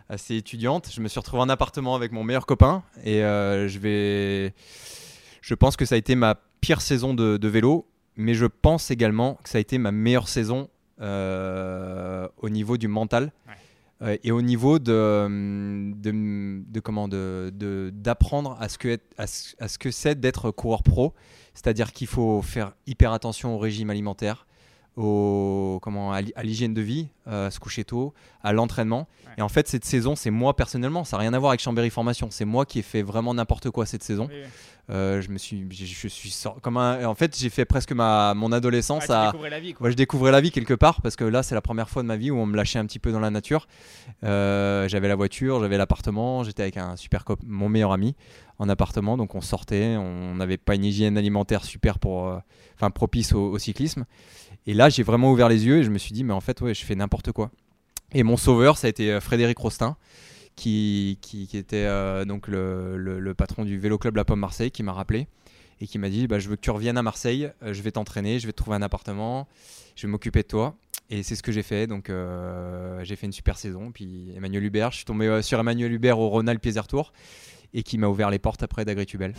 assez, 0.10 0.36
étudiante. 0.36 0.90
Je 0.94 1.02
me 1.02 1.08
suis 1.08 1.20
retrouvé 1.20 1.42
en 1.42 1.50
appartement 1.50 1.96
avec 1.96 2.12
mon 2.12 2.24
meilleur 2.24 2.46
copain 2.46 2.84
et 3.04 3.24
euh, 3.24 3.68
je 3.68 3.80
vais. 3.80 4.54
Je 5.42 5.54
pense 5.56 5.76
que 5.76 5.86
ça 5.86 5.96
a 5.96 5.98
été 5.98 6.16
ma 6.16 6.36
pire 6.62 6.82
saison 6.82 7.14
de, 7.14 7.38
de 7.38 7.48
vélo, 7.48 7.88
mais 8.16 8.34
je 8.34 8.46
pense 8.46 8.92
également 8.92 9.36
que 9.44 9.50
ça 9.50 9.58
a 9.58 9.62
été 9.62 9.78
ma 9.78 9.92
meilleure 9.92 10.30
saison 10.30 10.70
euh, 11.02 12.28
au 12.38 12.50
niveau 12.50 12.78
du 12.78 12.88
mental. 12.88 13.32
Ouais. 13.48 13.54
euh, 14.08 14.18
et 14.24 14.32
au 14.32 14.42
niveau 14.42 14.80
de, 14.80 15.28
de, 15.96 16.62
de 16.72 16.80
comment 16.80 17.08
d'apprendre 17.10 18.58
à 18.60 18.70
ce 18.70 18.78
que 18.78 18.88
être- 18.90 19.14
à 19.18 19.28
ce, 19.28 19.56
à 19.60 19.68
ce 19.68 19.78
que 19.78 19.92
c'est 19.92 20.20
d'être 20.20 20.52
coureur 20.52 20.84
pro, 20.84 21.14
c'est-à-dire 21.54 21.92
qu'il 21.92 22.08
faut 22.08 22.42
faire 22.42 22.74
hyper 22.88 23.12
attention 23.14 23.56
au 23.56 23.58
régime 23.60 23.90
alimentaire, 23.90 24.48
au 24.95 25.80
comment 25.81 26.12
à 26.13 26.22
l'hy- 26.22 26.34
à 26.36 26.44
l'hygiène 26.44 26.74
de 26.74 26.81
vie, 26.81 27.07
euh, 27.28 27.48
à 27.48 27.51
se 27.51 27.60
coucher 27.60 27.84
tôt, 27.84 28.13
à 28.44 28.54
l'entraînement. 28.54 29.07
Ouais. 29.28 29.34
Et 29.40 29.42
en 29.42 29.50
fait, 29.50 29.68
cette 29.68 29.86
saison, 29.86 30.16
c'est 30.16 30.30
moi 30.31 30.56
personnellement, 30.56 31.04
ça 31.04 31.18
n'a 31.18 31.22
rien 31.22 31.34
à 31.34 31.40
voir 31.40 31.51
avec 31.51 31.62
Chambéry 31.62 31.90
Formation. 31.90 32.28
C'est 32.31 32.45
moi 32.45 32.66
qui 32.66 32.80
ai 32.80 32.84
fait 32.84 33.01
vraiment 33.01 33.34
n'importe 33.34 33.69
quoi 33.72 33.86
cette 33.86 34.04
saison. 34.04 34.28
Oui. 34.31 34.38
Euh, 34.90 35.22
je 35.22 35.30
me 35.30 35.38
suis, 35.38 35.66
je, 35.72 35.86
je 35.86 36.07
suis 36.10 36.30
sor- 36.30 36.60
comme 36.62 36.75
un, 36.75 37.06
en 37.06 37.16
fait, 37.16 37.38
j'ai 37.40 37.50
fait 37.50 37.63
presque 37.63 37.94
ma 37.94 38.34
mon 38.34 38.51
adolescence 38.51 39.06
tu 39.06 39.12
à. 39.13 39.28
découvrais 39.28 39.50
la 39.50 39.62
vie 39.62 39.74
quoi. 39.74 39.86
Ouais, 39.86 39.92
je 39.92 39.95
découvrais 39.95 40.31
la 40.34 40.42
vie 40.42 40.51
quelque 40.51 40.74
part 40.74 41.01
parce 41.01 41.16
que 41.16 41.24
là, 41.24 41.42
c'est 41.42 41.56
la 41.56 41.62
première 41.62 41.90
fois 41.90 42.01
de 42.01 42.07
ma 42.07 42.18
vie 42.18 42.31
où 42.31 42.36
on 42.38 42.45
me 42.45 42.57
lâchait 42.57 42.80
un 42.80 42.86
petit 42.86 43.00
peu 43.00 43.13
dans 43.13 43.22
la 43.22 43.30
nature. 43.30 43.66
Euh, 44.24 44.88
j'avais 44.90 45.07
la 45.07 45.16
voiture, 45.16 45.62
j'avais 45.62 45.78
l'appartement, 45.78 46.44
j'étais 46.44 46.63
avec 46.63 46.75
un 46.78 46.98
super 46.98 47.24
cop- 47.24 47.40
mon 47.45 47.69
meilleur 47.69 47.94
ami 47.94 48.13
en 48.60 48.68
appartement, 48.69 49.16
donc 49.18 49.36
on 49.36 49.42
sortait, 49.42 49.95
on 49.97 50.35
n'avait 50.35 50.57
pas 50.57 50.76
une 50.76 50.83
hygiène 50.85 51.18
alimentaire 51.18 51.64
super 51.64 51.97
pour, 51.97 52.28
euh, 52.28 52.38
enfin 52.76 52.92
propice 52.92 53.31
au, 53.33 53.52
au 53.52 53.57
cyclisme. 53.57 54.06
Et 54.66 54.74
là, 54.74 54.90
j'ai 54.90 55.04
vraiment 55.04 55.32
ouvert 55.32 55.50
les 55.50 55.66
yeux 55.66 55.80
et 55.80 55.84
je 55.84 55.90
me 55.90 55.98
suis 55.98 56.14
dit, 56.14 56.24
mais 56.24 56.34
en 56.34 56.42
fait, 56.42 56.62
ouais, 56.62 56.74
je 56.74 56.86
fais 56.86 56.96
n'importe 56.96 57.32
quoi. 57.32 57.52
Et 58.14 58.24
mon 58.24 58.38
sauveur, 58.38 58.78
ça 58.78 58.88
a 58.88 58.90
été 58.90 59.12
euh, 59.12 59.20
Frédéric 59.20 59.58
Rostin, 59.58 59.98
qui, 60.56 61.18
était 61.54 61.78
euh, 61.78 62.26
donc 62.26 62.48
le, 62.48 63.34
patron 63.36 63.66
du 63.66 63.80
Vélo 63.80 63.98
Club 63.98 64.16
La 64.16 64.26
Pomme 64.26 64.40
Marseille, 64.40 64.72
qui 64.72 64.84
m'a 64.84 64.94
rappelé 64.94 65.28
et 65.82 65.88
qui 65.88 65.98
m'a 65.98 66.10
dit 66.10 66.28
bah, 66.28 66.38
Je 66.38 66.48
veux 66.48 66.56
que 66.56 66.62
tu 66.62 66.70
reviennes 66.70 66.98
à 66.98 67.02
Marseille, 67.02 67.50
euh, 67.64 67.74
je 67.74 67.82
vais 67.82 67.92
t'entraîner, 67.92 68.40
je 68.40 68.46
vais 68.46 68.54
te 68.54 68.58
trouver 68.58 68.78
un 68.78 68.82
appartement, 68.84 69.48
je 69.96 70.06
vais 70.06 70.12
m'occuper 70.12 70.44
de 70.44 70.48
toi. 70.48 70.76
Et 71.10 71.24
c'est 71.24 71.36
ce 71.36 71.44
que 71.44 71.52
j'ai 71.52 71.64
fait. 71.64 71.86
Donc, 71.86 72.10
j'ai 73.04 73.16
fait 73.16 73.28
une 73.28 73.34
super 73.34 73.58
saison. 73.58 73.92
Puis, 73.92 74.32
Emmanuel 74.36 74.64
Hubert, 74.64 74.92
je 74.92 74.98
suis 74.98 75.06
tombé 75.06 75.42
sur 75.44 75.60
Emmanuel 75.60 75.92
Hubert 75.92 76.18
au 76.18 76.30
Ronald 76.30 76.60
Piézer 76.60 76.88
Tour 76.88 77.12
et 77.74 77.84
qui 77.84 78.00
m'a 78.00 78.08
ouvert 78.08 78.32
les 78.32 78.40
portes 78.40 78.64
après 78.64 78.84
d'Agritubel. 78.84 79.36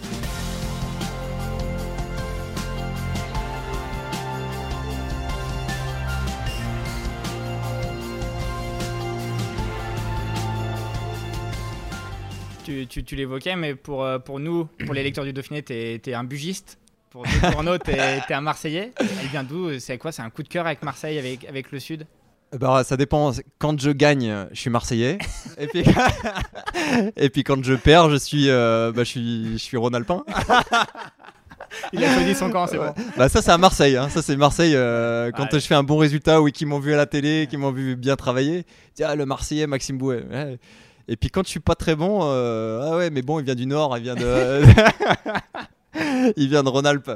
Tu, 12.65 12.87
tu, 12.87 13.05
tu 13.05 13.15
l'évoquais, 13.15 13.57
mais 13.57 13.75
pour, 13.75 14.05
euh, 14.05 14.19
pour 14.19 14.41
nous, 14.41 14.65
pour 14.87 14.95
les 14.95 15.03
lecteurs 15.05 15.25
du 15.25 15.33
Dauphiné, 15.33 15.63
t'es 15.63 16.01
es 16.05 16.15
un 16.15 16.25
bugiste. 16.25 16.79
Pour 17.11 17.25
nous, 17.27 17.51
Tourneau, 17.53 17.79
t'es 17.79 17.93
es 18.29 18.33
un 18.33 18.41
Marseillais. 18.41 18.93
Elle 18.99 19.29
vient 19.29 19.45
d'où 19.45 19.79
C'est 19.79 19.99
quoi 19.99 20.11
C'est 20.13 20.23
un 20.23 20.31
coup 20.31 20.43
de 20.43 20.49
cœur 20.49 20.67
avec 20.67 20.83
Marseille, 20.83 21.19
avec, 21.19 21.45
avec 21.45 21.71
le 21.71 21.79
Sud? 21.79 22.07
Bah, 22.59 22.83
ça 22.83 22.97
dépend. 22.97 23.33
Quand 23.59 23.79
je 23.81 23.91
gagne, 23.91 24.47
je 24.53 24.59
suis 24.59 24.71
Marseillais. 24.71 25.19
et, 25.59 25.67
puis... 25.67 25.85
et 27.17 27.29
puis 27.31 27.45
quand 27.45 27.63
je 27.63 27.75
perds, 27.75 28.11
je 28.11 28.17
suis, 28.17 28.49
euh, 28.49 28.93
bah, 28.93 29.05
je 29.05 29.11
suis, 29.11 29.53
je 29.53 29.59
suis 29.59 29.77
Rhône-Alpin. 29.77 30.25
Il 31.93 32.03
a 32.05 32.15
choisi 32.15 32.35
son 32.35 32.51
camp, 32.51 32.67
c'est 32.67 32.79
bon. 32.79 32.93
Bah 33.17 33.29
ça 33.29 33.43
c'est 33.43 33.51
à 33.51 33.59
Marseille, 33.59 33.97
hein. 33.97 34.09
ça 34.09 34.23
c'est 34.23 34.37
Marseille 34.37 34.75
euh, 34.77 35.33
quand 35.33 35.53
Ouais. 35.53 35.61
je 35.61 35.67
fais 35.67 35.75
un 35.75 35.83
bon 35.83 35.97
résultat 35.97 36.41
ou 36.41 36.49
qui 36.51 36.67
m'ont 36.67 36.79
vu 36.79 36.95
à 36.95 36.97
la 36.97 37.07
télé, 37.07 37.47
qui 37.49 37.57
m'ont 37.57 37.73
vu 37.73 37.97
bien 37.97 38.15
travailler. 38.17 38.65
Tiens 38.95 39.09
ah, 39.11 39.17
le 39.17 39.27
Marseillais 39.27 39.67
Maxime 39.67 39.99
Bouet. 39.99 40.25
Ouais. 40.31 40.59
Et 41.09 41.17
puis 41.17 41.31
quand 41.31 41.45
je 41.45 41.51
suis 41.51 41.61
pas 41.61 41.75
très 41.75 41.97
bon, 41.97 42.21
euh, 42.23 42.81
ah 42.83 42.97
ouais 42.97 43.11
mais 43.11 43.23
bon 43.23 43.39
il 43.39 43.45
vient 43.45 43.55
du 43.55 43.67
Nord, 43.67 43.97
il 43.99 44.03
vient 44.03 44.15
de, 44.15 44.63
il 46.37 46.49
vient 46.49 46.63
de 46.63 46.69
Rhône-Alpes. 46.69 47.11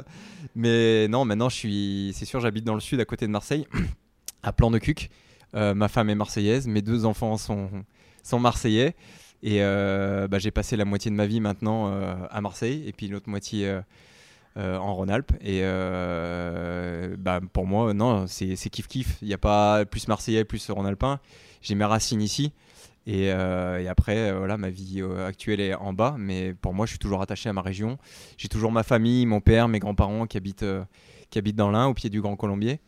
Mais 0.55 1.07
non 1.07 1.25
maintenant 1.25 1.49
je 1.49 1.55
suis, 1.55 2.11
c'est 2.15 2.25
sûr 2.25 2.39
j'habite 2.39 2.65
dans 2.65 2.75
le 2.75 2.79
sud 2.79 2.99
à 2.99 3.05
côté 3.05 3.25
de 3.25 3.31
Marseille, 3.31 3.67
à 4.43 4.53
Plan 4.53 4.69
de 4.69 4.77
Cuc. 4.77 5.09
Euh, 5.55 5.73
ma 5.73 5.87
femme 5.87 6.09
est 6.11 6.15
marseillaise, 6.15 6.67
mes 6.67 6.83
deux 6.83 7.05
enfants 7.05 7.37
sont 7.37 7.69
sont 8.23 8.39
marseillais. 8.39 8.95
Et 9.41 9.59
bah, 9.61 10.37
j'ai 10.37 10.51
passé 10.51 10.75
la 10.75 10.83
moitié 10.83 11.09
de 11.09 11.15
ma 11.15 11.25
vie 11.25 11.39
maintenant 11.39 11.89
à 12.29 12.41
Marseille 12.41 12.83
et 12.85 12.91
puis 12.91 13.07
l'autre 13.07 13.29
moitié 13.29 13.73
en 14.57 14.93
Rhône-Alpes. 14.93 15.31
Et 15.41 15.61
bah, 17.17 17.39
pour 17.53 17.65
moi, 17.65 17.93
non, 17.93 18.27
c'est 18.27 18.69
kiff 18.69 18.89
kiff. 18.89 19.17
Il 19.21 19.29
n'y 19.29 19.33
a 19.33 19.37
pas 19.37 19.85
plus 19.85 20.09
marseillais, 20.09 20.43
plus 20.43 20.69
rhône-alpin. 20.69 21.21
J'ai 21.61 21.73
mes 21.75 21.85
racines 21.85 22.21
ici. 22.21 22.51
Et, 23.07 23.31
après, 23.31 24.31
voilà, 24.31 24.57
ma 24.57 24.69
vie 24.69 25.01
actuelle 25.25 25.59
est 25.59 25.73
en 25.73 25.93
bas, 25.93 26.15
mais 26.17 26.53
pour 26.53 26.73
moi, 26.73 26.85
je 26.85 26.91
suis 26.91 26.99
toujours 26.99 27.21
attaché 27.21 27.49
à 27.49 27.53
ma 27.53 27.61
région. 27.61 27.97
J'ai 28.37 28.49
toujours 28.49 28.71
ma 28.71 28.83
famille, 28.83 29.25
mon 29.25 29.41
père, 29.41 29.67
mes 29.67 29.79
grands-parents 29.79 30.27
qui 30.27 30.37
habitent, 30.37 30.65
qui 31.29 31.39
habitent 31.39 31.55
dans 31.55 31.71
l'Ain, 31.71 31.87
au 31.87 31.93
pied 31.93 32.09
du 32.09 32.21
Grand 32.21 32.35
Colombier. 32.35 32.79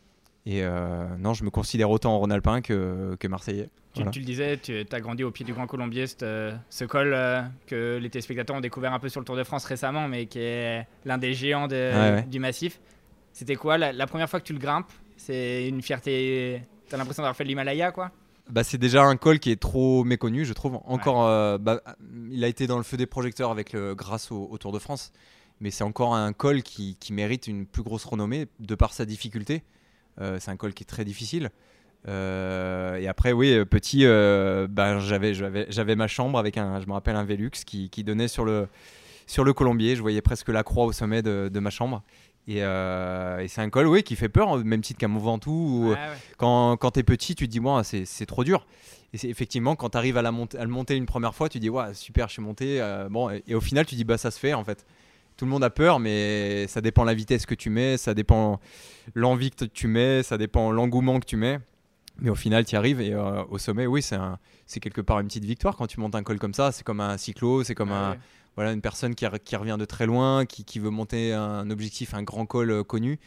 Et 0.44 0.62
euh, 0.62 1.06
non, 1.18 1.34
je 1.34 1.44
me 1.44 1.50
considère 1.50 1.90
autant 1.90 2.18
Rhône-Alpin 2.18 2.62
que, 2.62 3.16
que 3.18 3.28
Marseillais. 3.28 3.68
Tu, 3.94 4.02
tu, 4.10 4.20
le 4.20 4.24
disais, 4.24 4.56
tu 4.56 4.84
as 4.90 5.00
grandi 5.00 5.22
au 5.22 5.30
pied 5.30 5.44
du 5.44 5.52
Grand 5.52 5.66
Colombier, 5.66 6.06
ce, 6.06 6.52
ce 6.70 6.84
col 6.84 7.12
euh, 7.12 7.42
que 7.66 7.98
les 8.00 8.08
téléspectateurs 8.08 8.56
ont 8.56 8.60
découvert 8.60 8.92
un 8.92 8.98
peu 8.98 9.08
sur 9.08 9.20
le 9.20 9.26
Tour 9.26 9.36
de 9.36 9.44
France 9.44 9.64
récemment, 9.66 10.08
mais 10.08 10.26
qui 10.26 10.38
est 10.38 10.86
l'un 11.04 11.18
des 11.18 11.34
géants 11.34 11.68
du 11.68 12.40
massif. 12.40 12.80
C'était 13.32 13.56
quoi 13.56 13.78
la, 13.78 14.06
première 14.06 14.28
fois 14.28 14.40
que 14.40 14.46
tu 14.46 14.52
le 14.52 14.58
grimpes? 14.58 14.90
C'est 15.16 15.68
une 15.68 15.82
fierté. 15.82 16.62
Tu 16.88 16.94
as 16.94 16.98
l'impression 16.98 17.22
d'avoir 17.22 17.36
fait 17.36 17.44
l'Himalaya, 17.44 17.92
quoi? 17.92 18.10
Bah, 18.50 18.64
c'est 18.64 18.78
déjà 18.78 19.04
un 19.04 19.16
col 19.16 19.38
qui 19.38 19.50
est 19.50 19.60
trop 19.60 20.04
méconnu, 20.04 20.44
je 20.44 20.52
trouve. 20.52 20.80
Encore, 20.84 21.26
euh, 21.26 21.58
bah, 21.58 21.80
il 22.30 22.42
a 22.44 22.48
été 22.48 22.66
dans 22.66 22.76
le 22.76 22.82
feu 22.82 22.96
des 22.96 23.06
projecteurs 23.06 23.50
avec 23.50 23.72
le, 23.72 23.94
grâce 23.94 24.30
au, 24.30 24.56
Tour 24.58 24.72
de 24.72 24.78
France, 24.78 25.12
mais 25.60 25.70
c'est 25.70 25.84
encore 25.84 26.14
un 26.14 26.32
col 26.32 26.62
qui, 26.62 26.96
qui, 26.98 27.12
mérite 27.12 27.46
une 27.46 27.66
plus 27.66 27.82
grosse 27.82 28.04
renommée 28.04 28.48
de 28.60 28.74
par 28.74 28.92
sa 28.92 29.04
difficulté. 29.04 29.62
Euh, 30.20 30.38
c'est 30.40 30.50
un 30.50 30.56
col 30.56 30.74
qui 30.74 30.82
est 30.82 30.86
très 30.86 31.04
difficile. 31.04 31.50
Euh, 32.08 32.96
et 32.96 33.06
après, 33.06 33.32
oui, 33.32 33.64
petit, 33.64 34.04
ben, 34.04 34.98
j'avais, 34.98 35.34
j'avais, 35.34 35.96
ma 35.96 36.08
chambre 36.08 36.38
avec 36.38 36.58
un, 36.58 36.80
je 36.80 36.86
me 36.86 36.92
rappelle, 36.92 37.16
un 37.16 37.24
Velux 37.24 37.50
qui, 37.64 37.90
qui 37.90 38.02
donnait 38.02 38.28
sur 38.28 38.44
le, 38.44 38.68
sur 39.26 39.44
le 39.44 39.52
Colombier. 39.52 39.94
Je 39.94 40.02
voyais 40.02 40.20
presque 40.20 40.48
la 40.48 40.64
croix 40.64 40.84
au 40.84 40.92
sommet 40.92 41.22
de, 41.22 41.48
de 41.52 41.60
ma 41.60 41.70
chambre. 41.70 42.02
Et, 42.48 42.58
c'est 43.48 43.60
un 43.60 43.70
col 43.70 43.86
oui, 43.86 44.02
qui 44.02 44.16
fait 44.16 44.28
peur, 44.28 44.56
même 44.64 44.80
titre 44.80 44.98
qu'à 44.98 45.08
Mont 45.08 45.20
Ventoux. 45.20 45.94
Quand, 46.38 46.76
quand 46.76 46.92
tu 46.92 47.00
es 47.00 47.02
petit, 47.02 47.34
tu 47.34 47.46
te 47.46 47.52
dis, 47.52 47.60
moi, 47.60 47.82
c'est, 47.84 48.26
trop 48.26 48.44
dur. 48.44 48.66
Et 49.14 49.18
c'est, 49.18 49.28
effectivement, 49.28 49.76
quand 49.76 49.90
tu 49.90 49.98
arrives 49.98 50.16
à, 50.16 50.22
la 50.22 50.30
à 50.30 50.64
le 50.64 50.70
monter 50.70 50.96
une 50.96 51.06
première 51.06 51.34
fois, 51.34 51.48
tu 51.48 51.58
dis, 51.58 51.68
ouais, 51.68 51.94
super, 51.94 52.28
je 52.28 52.34
suis 52.34 52.42
monté. 52.42 52.80
bon, 53.10 53.30
et, 53.30 53.42
et, 53.46 53.54
au 53.54 53.60
final, 53.60 53.86
tu 53.86 53.94
dis, 53.94 54.04
bah, 54.04 54.18
ça 54.18 54.30
se 54.30 54.38
fait 54.38 54.54
en 54.54 54.64
fait 54.64 54.86
tout 55.36 55.44
le 55.44 55.50
monde 55.50 55.64
a 55.64 55.70
peur, 55.70 55.98
mais 55.98 56.66
ça 56.68 56.80
dépend 56.80 57.04
la 57.04 57.14
vitesse 57.14 57.46
que 57.46 57.54
tu 57.54 57.70
mets, 57.70 57.96
ça 57.96 58.14
dépend 58.14 58.60
l'envie 59.14 59.50
que 59.50 59.64
tu 59.64 59.88
mets, 59.88 60.22
ça 60.22 60.38
dépend 60.38 60.70
l'engouement 60.70 61.20
que 61.20 61.26
tu 61.26 61.36
mets. 61.36 61.58
Mais 62.18 62.30
au 62.30 62.34
final, 62.34 62.64
tu 62.64 62.74
y 62.74 62.76
arrives 62.76 63.00
et 63.00 63.14
euh, 63.14 63.42
au 63.48 63.58
sommet, 63.58 63.86
oui, 63.86 64.02
c'est 64.02 64.80
quelque 64.80 65.00
part 65.00 65.20
une 65.20 65.28
petite 65.28 65.44
victoire 65.44 65.76
quand 65.76 65.86
tu 65.86 65.98
montes 65.98 66.14
un 66.14 66.22
col 66.22 66.38
comme 66.38 66.54
ça. 66.54 66.70
C'est 66.70 66.84
comme 66.84 67.00
un 67.00 67.16
cyclo, 67.16 67.64
c'est 67.64 67.74
comme 67.74 67.90
un, 67.90 68.16
voilà, 68.56 68.72
une 68.72 68.80
personne 68.80 69.14
qui, 69.14 69.26
qui, 69.44 69.56
revient 69.56 69.76
de 69.78 69.84
très 69.84 70.06
loin, 70.06 70.44
qui, 70.46 70.64
qui, 70.64 70.78
veut 70.78 70.90
monter 70.90 71.32
un 71.32 71.70
objectif, 71.70 72.14
un 72.14 72.22
grand 72.22 72.46
col 72.46 72.70
euh, 72.70 72.84
connu. 72.84 73.18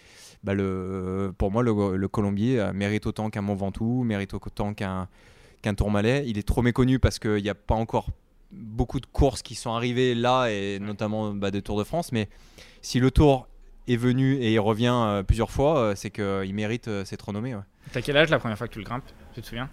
Bah 0.44 0.54
le, 0.54 1.34
pour 1.38 1.52
moi, 1.52 1.64
le, 1.64 2.08
Colombier 2.08 2.60
euh, 2.60 2.74
mérite 2.74 3.08
autant 3.08 3.30
qu'un 3.30 3.42
Mont 3.42 3.56
Ventoux, 3.56 4.04
mérite 4.04 4.34
autant 4.34 4.74
qu'un 4.74 5.08
qu'un 5.62 5.74
Tourmalet. 5.74 6.24
Il 6.28 6.38
est 6.38 6.48
trop 6.48 6.62
méconnu 6.62 7.00
parce 7.00 7.18
qu'il 7.18 7.42
n'y 7.42 7.50
a 7.50 7.56
pas 7.56 7.76
encore 7.76 8.10
beaucoup 8.52 9.00
de 9.00 9.06
courses 9.06 9.42
qui 9.42 9.56
sont 9.56 9.72
arrivées 9.72 10.16
là, 10.16 10.48
et 10.48 10.80
notamment 10.80 11.34
bah, 11.34 11.52
des 11.52 11.62
Tours 11.62 11.78
de 11.78 11.84
France. 11.84 12.12
Mais 12.12 12.30
si 12.82 13.00
le 13.00 13.12
Tour 13.12 13.48
est 13.88 13.98
venu 13.98 14.36
et 14.36 14.54
il 14.54 14.60
revient 14.60 14.94
euh, 14.94 15.24
plusieurs 15.24 15.52
fois, 15.52 15.78
euh, 15.78 15.96
c'est 15.96 16.10
qu'il 16.10 16.54
mérite 16.54 16.88
euh, 16.88 17.06
cette 17.06 17.22
renommée. 17.22 17.56
Ouais. 17.56 17.62
T'as 17.92 18.02
quel 18.02 18.18
âge 18.18 18.30
la 18.30 18.40
première 18.40 18.58
fois 18.58 18.68
que 18.68 18.74
tu 18.74 18.80
le 18.80 18.86
grimpes 18.86 19.04
Tu 19.34 19.42
te 19.42 19.46
souviens? 19.46 19.70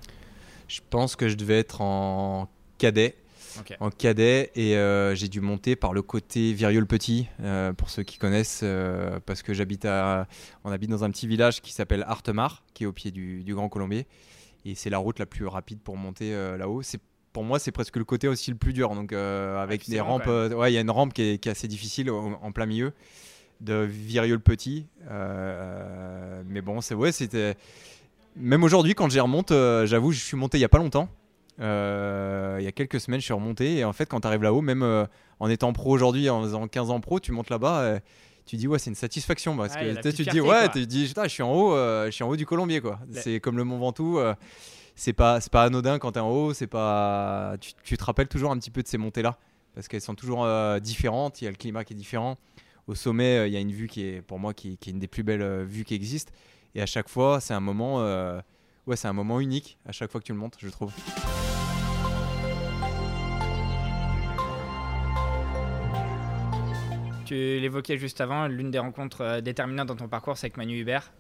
Je 0.69 0.81
pense 0.91 1.17
que 1.17 1.29
je 1.29 1.37
devais 1.37 1.59
être 1.59 1.81
en 1.81 2.49
cadet. 2.79 3.17
En 3.81 3.91
cadet 3.91 4.51
et 4.55 4.75
j'ai 5.15 5.29
dû 5.29 5.41
monter 5.41 5.77
par 5.77 5.93
le 5.93 6.03
côté 6.03 6.53
Viriol-Petit 6.53 7.29
pour 7.77 7.91
ceux 7.91 8.03
qui 8.03 8.19
connaissent 8.19 8.65
parce 9.27 9.43
que 9.43 9.55
j'habite 9.55 9.85
à 9.85 10.27
on 10.65 10.73
habite 10.73 10.91
dans 10.91 11.05
un 11.05 11.11
petit 11.11 11.27
village 11.27 11.61
qui 11.61 11.73
s'appelle 11.73 12.05
Artemar 12.07 12.63
qui 12.75 12.85
est 12.85 12.87
au 12.87 12.93
pied 12.93 13.11
du, 13.11 13.43
du 13.43 13.55
Grand 13.55 13.69
Colombier 13.69 14.07
et 14.65 14.75
c'est 14.75 14.91
la 14.91 14.99
route 14.99 15.19
la 15.19 15.27
plus 15.27 15.47
rapide 15.47 15.81
pour 15.81 15.97
monter 15.97 16.33
là-haut 16.57 16.83
c'est 16.83 17.01
pour 17.33 17.45
moi, 17.45 17.59
c'est 17.59 17.73
presque 17.73 17.97
le 17.97 18.05
côté 18.05 18.29
aussi 18.29 18.51
le 18.51 18.57
plus 18.57 18.73
dur. 18.73 18.95
Donc, 18.95 19.13
euh, 19.13 19.63
avec 19.63 19.89
des 19.89 20.01
rampes, 20.01 20.27
euh, 20.27 20.51
ouais, 20.51 20.71
il 20.71 20.75
y 20.75 20.79
a 20.79 20.81
une 20.81 20.91
rampe 20.91 21.13
qui 21.13 21.23
est, 21.23 21.47
assez 21.47 21.69
difficile 21.69 22.11
en, 22.11 22.53
plein 22.53 22.67
milieu 22.67 22.93
de 23.61 23.87
Viriol 23.89 24.41
Petit. 24.41 24.87
Euh, 25.11 26.43
mais 26.47 26.61
bon, 26.61 26.81
c'est 26.81 26.95
ouais, 26.95 27.13
c'était. 27.13 27.57
Même 28.37 28.65
aujourd'hui, 28.65 28.95
quand 28.95 29.11
j'y 29.11 29.21
remonte, 29.21 29.51
j'avoue, 29.85 30.13
je 30.13 30.21
suis 30.21 30.37
monté 30.37 30.59
il 30.59 30.63
y 30.63 30.65
a 30.65 30.69
pas 30.69 30.79
longtemps. 30.79 31.09
Il 31.59 32.65
y 32.65 32.67
a 32.67 32.73
quelques 32.73 33.01
semaines, 33.01 33.21
je 33.21 33.27
suis 33.27 33.35
remonté. 33.35 33.77
Et 33.79 33.85
en 33.85 33.93
fait, 33.93 34.07
quand 34.07 34.21
tu 34.21 34.27
arrives 34.27 34.43
là-haut, 34.43 34.63
même 34.63 35.07
en 35.41 35.49
étant 35.49 35.73
pro 35.73 35.91
aujourd'hui, 35.91 36.29
en 36.31 36.43
faisant 36.43 36.67
15 36.69 36.91
ans 36.91 37.01
pro, 37.01 37.21
tu 37.21 37.33
montes 37.33 37.51
là-bas. 37.51 38.01
tu 38.47 38.57
dis 38.57 38.67
ouais 38.67 38.79
c'est 38.79 38.91
une 38.91 38.97
satisfaction 38.97 39.57
parce 39.57 39.77
que 39.77 40.11
tu 40.11 40.25
te 40.25 40.31
dis 40.31 40.41
ouais 40.41 40.69
tu 40.71 40.87
dis 40.87 41.07
je 41.07 41.29
suis 41.29 41.43
en 41.43 41.53
haut 41.53 41.77
je 41.77 42.11
suis 42.11 42.25
en 42.25 42.29
haut 42.29 42.37
du 42.37 42.47
Colombier 42.47 42.81
quoi 42.81 42.99
c'est 43.13 43.39
comme 43.39 43.57
le 43.57 43.65
Mont 43.65 43.79
Ventoux 43.79 44.19
c'est 44.95 45.13
pas 45.13 45.41
c'est 45.41 45.53
pas 45.53 45.65
anodin 45.65 45.99
quand 45.99 46.13
tu 46.13 46.19
es 46.19 46.23
en 46.23 46.31
haut 46.31 46.55
c'est 46.55 46.67
pas 46.67 47.57
tu, 47.61 47.97
te 47.97 48.05
rappelles 48.05 48.29
toujours 48.29 48.51
un 48.51 48.59
petit 48.59 48.71
peu 48.71 48.83
de 48.83 48.89
ces 48.89 48.99
montées 48.99 49.23
là 49.23 49.39
parce 49.75 49.89
qu'elles 49.89 50.03
sont 50.03 50.15
toujours 50.15 50.45
euh, 50.45 50.81
différentes 50.81 51.41
il 51.41 51.45
y 51.47 51.49
a 51.49 51.51
le 51.51 51.57
climat 51.57 51.85
qui 51.85 51.95
est 51.95 51.97
différent 51.97 52.39
au 52.87 52.95
sommet 52.95 53.39
euh, 53.39 53.47
il 53.47 53.53
y 53.53 53.57
a 53.57 53.61
une 53.61 53.73
vue 53.73 53.89
qui 53.89 54.05
est 54.05 54.23
pour 54.23 54.39
moi 54.39 54.55
qui, 54.55 54.79
est 54.81 54.87
une 54.87 54.99
des 54.99 55.09
plus 55.09 55.23
belles 55.23 55.43
euh, 55.43 55.65
vues 55.65 55.85
qui 55.85 55.95
existent 55.95 56.33
et 56.75 56.83
à 56.83 56.87
chaque 56.87 57.09
fois 57.09 57.41
c'est 57.41 57.55
un 57.55 57.61
moment 57.61 57.99
ouais 58.87 58.97
c'est 58.97 59.09
un 59.09 59.13
moment 59.13 59.41
unique 59.41 59.79
à 59.87 59.93
chaque 59.93 60.11
fois 60.11 60.21
que 60.21 60.27
tu 60.27 60.33
le 60.33 60.39
montes 60.39 60.57
je 60.59 60.69
trouve 60.69 60.93
Tu 67.33 67.61
l'évoquais 67.61 67.97
juste 67.97 68.21
avant, 68.21 68.47
l'une 68.47 68.71
des 68.71 68.79
rencontres 68.79 69.41
déterminantes 69.41 69.89
dans 69.89 69.97
ton 69.97 70.07
parcours, 70.07 70.37
c'est 70.37 70.49
avec 70.49 70.59
Manu 70.59 70.79
Hubert, 70.79 71.15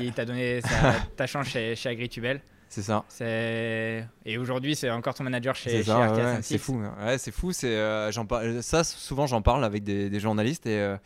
qui 0.00 0.10
t'a 0.10 0.24
donné 0.24 0.60
ta 1.16 1.28
chance 1.28 1.46
chez, 1.46 1.76
chez 1.76 1.88
Agritubel. 1.88 2.40
C'est 2.68 2.82
ça. 2.82 3.04
Et 3.20 4.38
aujourd'hui, 4.38 4.74
c'est 4.74 4.90
encore 4.90 5.14
ton 5.14 5.22
manager 5.22 5.54
chez, 5.54 5.84
chez 5.84 5.92
ouais, 5.92 6.38
C'est 6.42 6.58
fou. 6.58 6.82
Hein. 6.82 6.96
Ouais, 7.06 7.16
c'est 7.16 7.30
fou. 7.30 7.52
C'est 7.52 7.76
euh. 7.76 8.10
Ça, 8.60 8.82
souvent, 8.82 9.28
j'en 9.28 9.40
parle 9.40 9.64
avec 9.64 9.84
des, 9.84 10.18
journalistes 10.18 10.66
et, 10.66 10.80
euh, 10.80 10.96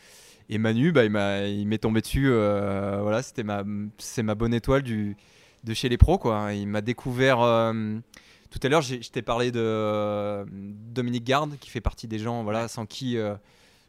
et 0.48 0.56
Manu, 0.56 0.90
bah, 0.90 1.04
il 1.04 1.66
m'est 1.68 1.76
tombé 1.76 2.00
dessus. 2.00 2.30
Euh, 2.30 3.00
voilà, 3.02 3.22
c'était 3.22 3.44
ma, 3.44 3.62
c'est 3.98 4.22
ma 4.22 4.34
bonne 4.34 4.54
étoile 4.54 4.82
du, 4.82 5.18
de 5.64 5.74
chez 5.74 5.90
les 5.90 5.98
pros, 5.98 6.16
quoi. 6.16 6.54
Il 6.54 6.66
m'a 6.66 6.80
découvert. 6.80 7.40
tout 7.40 8.60
à 8.62 8.68
l'heure, 8.70 8.80
je 8.80 9.10
t'ai 9.10 9.20
parlé 9.20 9.50
de 9.50 10.46
Dominique 10.94 11.24
Garde, 11.24 11.58
qui 11.60 11.68
fait 11.68 11.82
partie 11.82 12.08
des 12.08 12.18
gens, 12.18 12.42
voilà, 12.42 12.68
sans 12.68 12.86
qui 12.86 13.18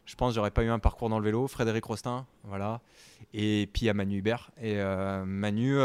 je 0.08 0.14
pense 0.16 0.34
j'aurais 0.34 0.50
pas 0.50 0.64
eu 0.64 0.68
un 0.68 0.78
parcours 0.80 1.08
dans 1.08 1.18
le 1.18 1.24
vélo. 1.24 1.46
Frédéric 1.46 1.84
Rostin, 1.84 2.26
voilà. 2.44 2.80
Et 3.32 3.68
puis 3.72 3.88
à 3.88 3.94
Manu 3.94 4.18
Hubert. 4.18 4.50
Et 4.60 4.82
Manu 5.24 5.78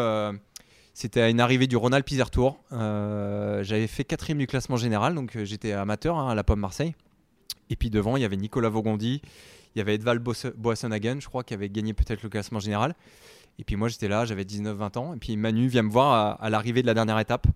c'était 0.94 1.22
à 1.22 1.30
une 1.30 1.39
arrivée 1.39 1.65
du 1.65 1.75
Ronald 1.75 2.06
Pizer 2.06 2.30
Tour. 2.30 2.60
Euh, 2.72 3.63
j'avais 3.63 3.88
fait 3.88 4.03
quatrième 4.03 4.38
du 4.38 4.46
classement 4.46 4.77
général, 4.77 5.15
donc 5.15 5.36
euh, 5.36 5.44
j'étais 5.44 5.72
amateur 5.72 6.18
hein, 6.18 6.30
à 6.30 6.36
la 6.36 6.44
Pomme 6.44 6.60
Marseille. 6.60 6.94
Et 7.72 7.75
puis 7.75 7.89
devant, 7.89 8.15
il 8.15 8.22
y 8.22 8.25
avait 8.25 8.38
Nicolas 8.38 8.70
Vaugondi, 8.70 9.22
il 9.74 9.80
y 9.80 9.82
avait 9.82 9.96
Edval 9.96 10.20
Boissonhagen, 10.20 11.20
je 11.20 11.27
crois, 11.27 11.44
qui 11.44 11.56
avait 11.56 11.70
gagné 11.70 11.94
peut-être 11.94 12.22
le 12.22 12.30
classement 12.30 12.60
général. 12.60 12.96
Et 13.58 13.63
puis 13.63 13.75
moi, 13.75 13.88
j'étais 13.88 14.08
là, 14.08 14.25
j'avais 14.25 14.44
19-20 14.44 14.98
ans. 15.00 15.13
Et 15.15 15.18
puis 15.18 15.36
Manu 15.36 15.68
vient 15.68 15.82
me 15.82 15.89
voir 15.89 16.39
à, 16.39 16.50
l'arrivée 16.51 16.84
de 16.84 16.88
la 16.88 16.94
dernière 16.94 17.18
étape. 17.18 17.48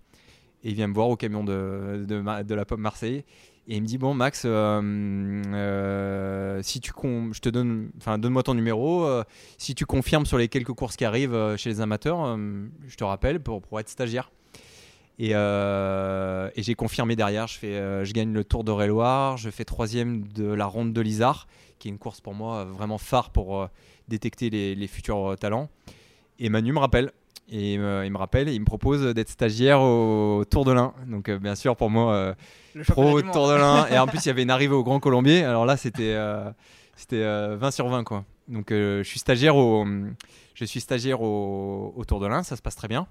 Et 0.63 0.69
il 0.69 0.73
vient 0.73 0.87
me 0.87 0.93
voir 0.93 1.07
au 1.09 1.15
camion 1.15 1.43
de, 1.43 2.05
de 2.07 2.55
la 2.55 2.65
Pomme 2.65 2.81
Marseille. 2.81 3.23
Et 3.69 3.75
il 3.75 3.81
me 3.81 3.87
dit 3.87 3.97
bon 3.97 4.13
Max, 4.13 4.43
euh, 4.45 4.81
euh, 5.53 6.61
si 6.63 6.79
tu 6.79 6.93
je 7.33 7.39
te 7.39 7.49
donne, 7.49 7.89
enfin 7.97 8.17
donne-moi 8.17 8.41
ton 8.43 8.53
numéro. 8.53 9.03
Euh, 9.03 9.25
si 9.57 9.75
tu 9.75 9.85
confirmes 9.85 10.25
sur 10.25 10.37
les 10.37 10.47
quelques 10.47 10.71
courses 10.71 10.95
qui 10.95 11.03
arrivent 11.03 11.55
chez 11.57 11.69
les 11.69 11.81
amateurs, 11.81 12.37
je 12.87 12.95
te 12.95 13.03
rappelle 13.03 13.41
pour, 13.41 13.61
pour 13.61 13.79
être 13.81 13.89
stagiaire. 13.89 14.31
Et, 15.19 15.31
j'ai 15.31 16.75
confirmé 16.75 17.17
derrière. 17.17 17.47
Je 17.47 17.57
fais, 17.59 18.05
je 18.05 18.13
gagne 18.13 18.31
le 18.31 18.45
Tour 18.45 18.63
de 18.63 18.71
Réloir. 18.71 19.35
Je 19.35 19.49
fais 19.49 19.65
troisième 19.65 20.25
de 20.29 20.45
la 20.45 20.65
Ronde 20.65 20.93
de 20.93 21.01
Lizard, 21.01 21.47
qui 21.77 21.89
est 21.89 21.91
une 21.91 21.97
course 21.97 22.21
pour 22.21 22.35
moi 22.35 22.63
vraiment 22.63 22.97
phare 22.97 23.31
pour 23.31 23.67
détecter 24.07 24.49
les 24.49 24.87
futurs 24.87 25.35
talents. 25.37 25.69
Et 26.39 26.47
Manu 26.47 26.71
me 26.71 26.79
rappelle. 26.79 27.11
Et 27.49 27.75
il 27.75 27.79
me, 27.79 28.17
rappelle, 28.17 28.49
il 28.49 28.59
me 28.59 28.65
propose 28.65 29.13
d'être 29.13 29.29
stagiaire 29.29 29.79
au 29.81 30.43
Tour 30.49 30.65
de 30.65 30.73
l'Ain. 30.73 30.93
Donc, 31.05 31.29
bien 31.29 31.55
sûr, 31.55 31.77
pour 31.77 31.89
moi, 31.89 32.35
pro 32.85 33.21
Tour 33.21 33.47
de 33.49 33.53
l'Ain. 33.53 33.87
et 33.87 33.97
en 33.97 34.07
plus, 34.07 34.25
il 34.25 34.27
y 34.27 34.29
avait 34.29 34.43
une 34.43 34.49
arrivée 34.49 34.73
au 34.73 34.83
Grand 34.83 34.99
Colombier. 34.99 35.43
Alors 35.43 35.65
là, 35.65 35.77
c'était 35.77 36.13
euh, 36.13 36.49
c'était 36.95 37.21
20 37.21 37.23
euh, 37.25 37.71
sur 37.71 37.87
20 37.87 38.03
quoi. 38.03 38.25
Donc 38.47 38.71
euh, 38.71 39.03
je 39.03 39.09
suis 39.09 39.19
stagiaire 39.19 39.55
au 39.55 39.85
je 40.53 40.65
suis 40.65 40.81
stagiaire 40.81 41.21
au, 41.21 42.03
Tour 42.07 42.19
de 42.19 42.27
l'Ain, 42.27 42.43
ça 42.43 42.55
se 42.55 42.61
passe 42.61 42.75
très 42.75 42.87
bien. 42.87 43.07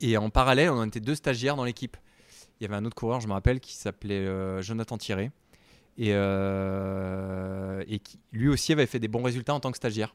Et 0.00 0.16
en 0.16 0.30
parallèle, 0.30 0.70
on 0.70 0.84
était 0.84 1.00
deux 1.00 1.14
stagiaires 1.14 1.56
dans 1.56 1.64
l'équipe. 1.64 1.96
Il 2.60 2.64
y 2.64 2.66
avait 2.66 2.76
un 2.76 2.84
autre 2.84 2.94
coureur, 2.94 3.20
je 3.20 3.26
me 3.26 3.32
rappelle, 3.32 3.58
qui 3.58 3.74
s'appelait 3.74 4.62
Jonathan 4.62 4.96
Thierry 4.96 5.30
et, 5.98 6.10
et 6.10 7.98
qui 7.98 8.20
lui 8.30 8.48
aussi 8.48 8.72
avait 8.72 8.86
fait 8.86 9.00
des 9.00 9.08
bons 9.08 9.22
résultats 9.24 9.54
en 9.54 9.60
tant 9.60 9.72
que 9.72 9.76
stagiaire. 9.76 10.14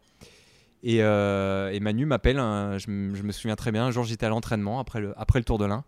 Et, 0.83 1.01
euh, 1.01 1.77
Manu 1.79 2.05
m'appelle, 2.05 2.37
je, 2.37 2.89
me- 2.89 3.31
souviens 3.31 3.55
très 3.55 3.71
bien, 3.71 3.85
un 3.85 3.91
jour 3.91 4.03
j'étais 4.03 4.25
à 4.25 4.29
l'entraînement 4.29 4.79
après 4.79 4.99
le, 4.99 5.13
Tour 5.43 5.57
de 5.57 5.65
l'Ain. 5.65 5.83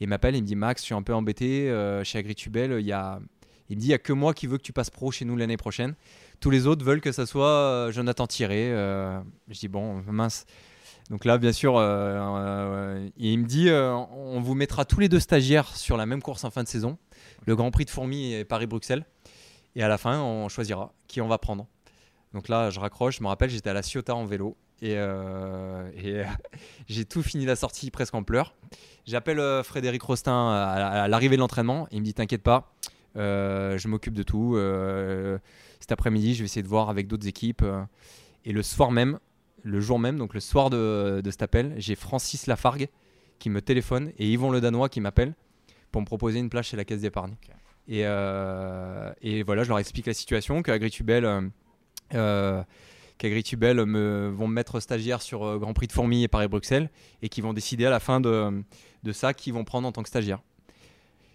Et 0.00 0.04
il 0.04 0.08
m'appelle, 0.08 0.36
il 0.36 0.42
me 0.42 0.46
dit 0.46 0.56
Max, 0.56 0.82
je 0.82 0.86
suis 0.86 0.94
un 0.94 1.02
peu 1.02 1.14
embêté, 1.14 1.68
euh, 1.70 2.04
chez 2.04 2.18
Agritubel, 2.18 2.76
il 2.80 2.86
y 2.86 2.92
a... 2.92 3.20
Il 3.70 3.76
me 3.76 3.80
dit, 3.80 3.88
il 3.88 3.90
n'y 3.90 3.94
a 3.94 3.98
que 3.98 4.14
moi 4.14 4.32
qui 4.32 4.46
veux 4.46 4.56
que 4.56 4.62
tu 4.62 4.72
passes 4.72 4.88
pro 4.88 5.10
chez 5.10 5.26
nous 5.26 5.36
l'année 5.36 5.58
prochaine. 5.58 5.94
Tous 6.40 6.48
les 6.48 6.66
autres 6.66 6.84
veulent 6.84 7.02
que 7.02 7.12
ça 7.12 7.26
soit 7.26 7.48
euh, 7.48 7.92
Jonathan 7.92 8.26
Thierry. 8.26 8.56
Euh, 8.56 9.20
je 9.50 9.58
dis, 9.58 9.68
bon, 9.68 10.02
mince. 10.06 10.46
Donc 11.10 11.26
là, 11.26 11.36
bien 11.36 11.52
sûr, 11.52 11.74
euh, 11.76 13.08
il 13.18 13.38
me 13.38 13.44
dit, 13.44 13.68
on 13.70 14.40
vous 14.40 14.54
mettra 14.54 14.86
tous 14.86 15.00
les 15.00 15.10
deux 15.10 15.20
stagiaires 15.20 15.76
sur 15.76 15.98
la 15.98 16.06
même 16.06 16.22
course 16.22 16.44
en 16.44 16.50
fin 16.50 16.62
de 16.62 16.68
saison, 16.68 16.96
le 17.46 17.56
Grand 17.56 17.70
Prix 17.70 17.84
de 17.84 17.90
Fourmi 17.90 18.32
et 18.32 18.44
Paris-Bruxelles. 18.44 19.04
Et 19.74 19.82
à 19.82 19.88
la 19.88 19.98
fin, 19.98 20.20
on 20.20 20.48
choisira 20.48 20.92
qui 21.06 21.20
on 21.20 21.28
va 21.28 21.38
prendre. 21.38 21.66
Donc 22.34 22.48
là, 22.48 22.70
je 22.70 22.80
raccroche. 22.80 23.18
Je 23.18 23.22
me 23.22 23.28
rappelle, 23.28 23.50
j'étais 23.50 23.70
à 23.70 23.74
la 23.74 23.82
Ciotat 23.82 24.14
en 24.14 24.24
vélo. 24.24 24.56
Et, 24.80 24.94
euh, 24.96 25.90
et, 25.96 26.22
j'ai 26.88 27.04
tout 27.04 27.22
fini 27.22 27.44
la 27.44 27.56
sortie 27.56 27.90
presque 27.90 28.14
en 28.14 28.22
pleurs. 28.22 28.54
J'appelle 29.06 29.40
euh, 29.40 29.62
Frédéric 29.62 30.02
Rostin 30.02 30.50
à, 30.50 31.02
à 31.02 31.08
l'arrivée 31.08 31.36
de 31.36 31.40
l'entraînement. 31.40 31.88
Il 31.90 32.00
me 32.00 32.04
dit 32.04 32.14
T'inquiète 32.14 32.42
pas, 32.42 32.72
euh, 33.16 33.78
je 33.78 33.88
m'occupe 33.88 34.14
de 34.14 34.22
tout. 34.22 34.56
Cet 35.80 35.92
après-midi, 35.92 36.34
je 36.34 36.40
vais 36.40 36.44
essayer 36.44 36.62
de 36.62 36.68
voir 36.68 36.90
avec 36.90 37.06
d'autres 37.06 37.26
équipes. 37.26 37.64
Et 38.44 38.52
le 38.52 38.62
soir 38.62 38.90
même, 38.90 39.18
le 39.62 39.80
jour 39.80 39.98
même, 39.98 40.18
donc 40.18 40.34
le 40.34 40.40
soir 40.40 40.70
de, 40.70 41.20
de 41.22 41.30
cet 41.30 41.42
appel, 41.42 41.74
j'ai 41.76 41.94
Francis 41.94 42.46
Lafargue 42.46 42.88
qui 43.38 43.50
me 43.50 43.60
téléphone 43.60 44.12
et 44.18 44.28
Yvon 44.28 44.50
Le 44.50 44.60
Danois 44.60 44.88
qui 44.88 45.00
m'appelle 45.00 45.34
pour 45.92 46.00
me 46.00 46.06
proposer 46.06 46.38
une 46.38 46.50
place 46.50 46.66
chez 46.66 46.76
la 46.76 46.84
Caisse 46.84 47.00
d'épargne. 47.00 47.34
Et, 47.88 48.00
et 48.00 49.42
voilà, 49.42 49.62
je 49.64 49.68
leur 49.68 49.78
explique 49.78 50.06
la 50.06 50.14
situation, 50.14 50.62
qu'Agritubel, 50.62 51.24
euh, 51.24 51.40
euh, 51.40 51.48
qu'Agritubel 53.18 53.84
me, 53.84 54.28
vont 54.28 54.46
me 54.48 54.54
mettre 54.54 54.80
stagiaire 54.80 55.22
sur 55.22 55.44
euh, 55.44 55.58
Grand 55.58 55.72
Prix 55.74 55.88
de 55.88 55.92
Fourmi 55.92 56.22
et 56.22 56.28
Paris-Bruxelles 56.28 56.90
et 57.22 57.28
qui 57.28 57.40
vont 57.40 57.52
décider 57.52 57.84
à 57.86 57.90
la 57.90 58.00
fin 58.00 58.20
de, 58.20 58.62
de 59.02 59.12
ça 59.12 59.34
qui 59.34 59.50
vont 59.50 59.64
prendre 59.64 59.88
en 59.88 59.92
tant 59.92 60.02
que 60.02 60.08
stagiaire. 60.08 60.40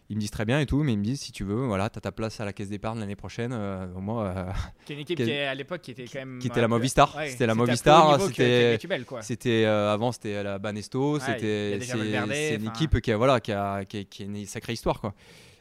Ils 0.10 0.16
me 0.18 0.22
disent 0.22 0.32
très 0.32 0.46
bien 0.46 0.60
et 0.60 0.66
tout, 0.66 0.84
mais 0.84 0.94
ils 0.94 0.98
me 1.00 1.04
disent 1.04 1.22
si 1.22 1.32
tu 1.32 1.44
veux, 1.44 1.66
voilà, 1.66 1.90
tu 1.90 1.98
as 1.98 2.02
ta 2.02 2.12
place 2.12 2.40
à 2.40 2.46
la 2.46 2.54
caisse 2.54 2.70
d'épargne 2.70 3.00
l'année 3.00 3.16
prochaine. 3.16 3.52
euh, 3.54 3.88
moi, 3.96 4.26
euh, 4.26 4.52
Qui 4.86 4.94
est 4.94 4.96
une 4.96 5.02
équipe 5.02 5.18
Qui- 5.18 5.32
à 5.32 5.56
l'époque 5.56 5.82
qui 5.82 5.92
était 5.92 6.06
quand 6.06 6.20
même. 6.20 6.40
qui 6.40 6.48
était 6.48 6.62
la 6.62 6.68
Movistar. 6.68 7.16
Ouais, 7.16 7.30
C'était 7.30 7.48
la 7.48 7.56
Movistar, 7.56 8.22
c'était-. 8.22 8.78
C'était 9.22 9.64
euh, 9.66 9.94
avant 9.94 10.12
c'était 10.12 10.44
la 10.44 10.60
Banesto, 10.60 11.20
c'était 11.20 11.80
c'est 11.82 12.56
une 12.56 12.68
équipe 12.68 13.00
qui 13.02 13.12
a 13.12 13.18
voilà 13.18 13.40
qui 13.40 13.52
a, 13.54 13.86
qui 13.86 14.00
a- 14.00 14.04
qui 14.04 14.24
a 14.24 14.26
une 14.26 14.46
sacrée 14.46 14.74
histoire 14.74 15.00
quoi. 15.00 15.14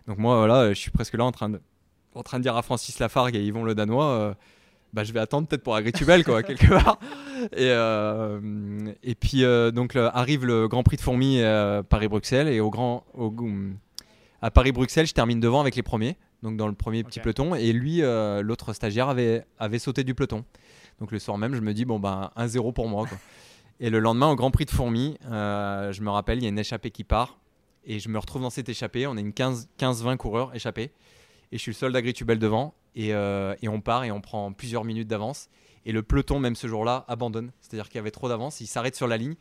Donc 0.09 0.19
moi 0.19 0.37
voilà, 0.37 0.69
je 0.73 0.78
suis 0.78 0.90
presque 0.90 1.14
là 1.14 1.25
en 1.25 1.33
train 1.33 1.49
de 1.49 1.61
en 2.14 2.23
train 2.25 2.38
de 2.38 2.42
dire 2.42 2.57
à 2.57 2.62
Francis 2.62 2.99
Lafargue 2.99 3.37
et 3.37 3.42
Yvon 3.42 3.62
Le 3.64 3.75
Danois 3.76 4.04
euh, 4.07 4.35
bah, 4.92 5.04
je 5.04 5.12
vais 5.12 5.20
attendre 5.20 5.49
peut-être 5.49 5.62
pour 5.62 5.75
Agritubel 5.75 6.25
quoi 6.25 6.42
quelque 6.42 6.66
part. 6.66 6.99
Et 7.52 7.70
euh, 7.70 8.92
et 9.02 9.14
puis 9.14 9.44
euh, 9.44 9.70
donc 9.70 9.96
arrive 9.96 10.44
le 10.44 10.68
Grand 10.68 10.82
Prix 10.82 10.96
de 10.96 11.02
Fourmi 11.02 11.40
euh, 11.40 11.82
Paris-Bruxelles 11.82 12.49
et 12.49 12.61
au 12.61 12.70
grand 12.70 13.04
au, 13.14 13.34
à 14.42 14.50
Paris-Bruxelles, 14.50 15.06
je 15.06 15.14
termine 15.14 15.40
devant 15.40 15.61
avec 15.61 15.76
les 15.76 15.82
premiers, 15.82 16.16
donc 16.42 16.56
dans 16.56 16.66
le 16.66 16.75
premier 16.75 17.04
petit 17.04 17.20
peloton 17.20 17.54
et 17.54 17.72
lui 17.72 18.02
euh, 18.02 18.42
l'autre 18.42 18.72
stagiaire 18.72 19.08
avait 19.08 19.44
avait 19.58 19.78
sauté 19.78 20.04
du 20.04 20.14
peloton. 20.14 20.44
Donc 21.00 21.11
le 21.11 21.18
soir 21.18 21.38
même, 21.38 21.54
je 21.54 21.61
me 21.61 21.72
dis 21.72 21.84
bon 21.84 21.99
ben 21.99 22.30
1-0 22.37 22.72
pour 22.72 22.88
moi 22.88 23.06
quoi. 23.06 23.18
Et 23.80 23.90
le 23.90 23.99
lendemain, 23.99 24.28
au 24.28 24.37
Grand 24.37 24.52
Prix 24.52 24.66
de 24.66 24.70
Fourmi, 24.70 25.16
je 25.25 26.00
me 26.02 26.11
rappelle, 26.11 26.38
il 26.38 26.42
y 26.44 26.46
a 26.46 26.50
une 26.50 26.58
échappée 26.58 26.92
qui 26.92 27.02
part. 27.02 27.38
Et 27.84 27.99
je 27.99 28.08
me 28.08 28.16
retrouve 28.16 28.42
dans 28.42 28.50
cette 28.50 28.68
échappée. 28.68 29.08
On 29.08 29.16
est 29.16 29.20
une 29.20 29.32
15 29.32 29.70
15-20 29.76 30.18
coureurs 30.18 30.54
échappés. 30.54 30.92
Et 31.50 31.56
je 31.56 31.62
suis 31.62 31.72
le 31.72 31.76
seul 31.76 31.92
d'Agritubel 31.92 32.38
devant. 32.38 32.75
Et, 32.94 33.14
euh, 33.14 33.54
et 33.62 33.68
on 33.68 33.80
part 33.80 34.04
et 34.04 34.11
on 34.11 34.20
prend 34.20 34.52
plusieurs 34.52 34.84
minutes 34.84 35.08
d'avance. 35.08 35.49
Et 35.87 35.92
le 35.92 36.02
peloton, 36.02 36.38
même 36.38 36.54
ce 36.56 36.66
jour-là, 36.66 37.04
abandonne. 37.08 37.50
C'est-à-dire 37.61 37.88
qu'il 37.88 37.96
y 37.96 37.99
avait 37.99 38.11
trop 38.11 38.28
d'avance. 38.28 38.61
Il 38.61 38.66
s'arrête 38.66 38.94
sur 38.94 39.06
la 39.08 39.16
ligne. 39.16 39.34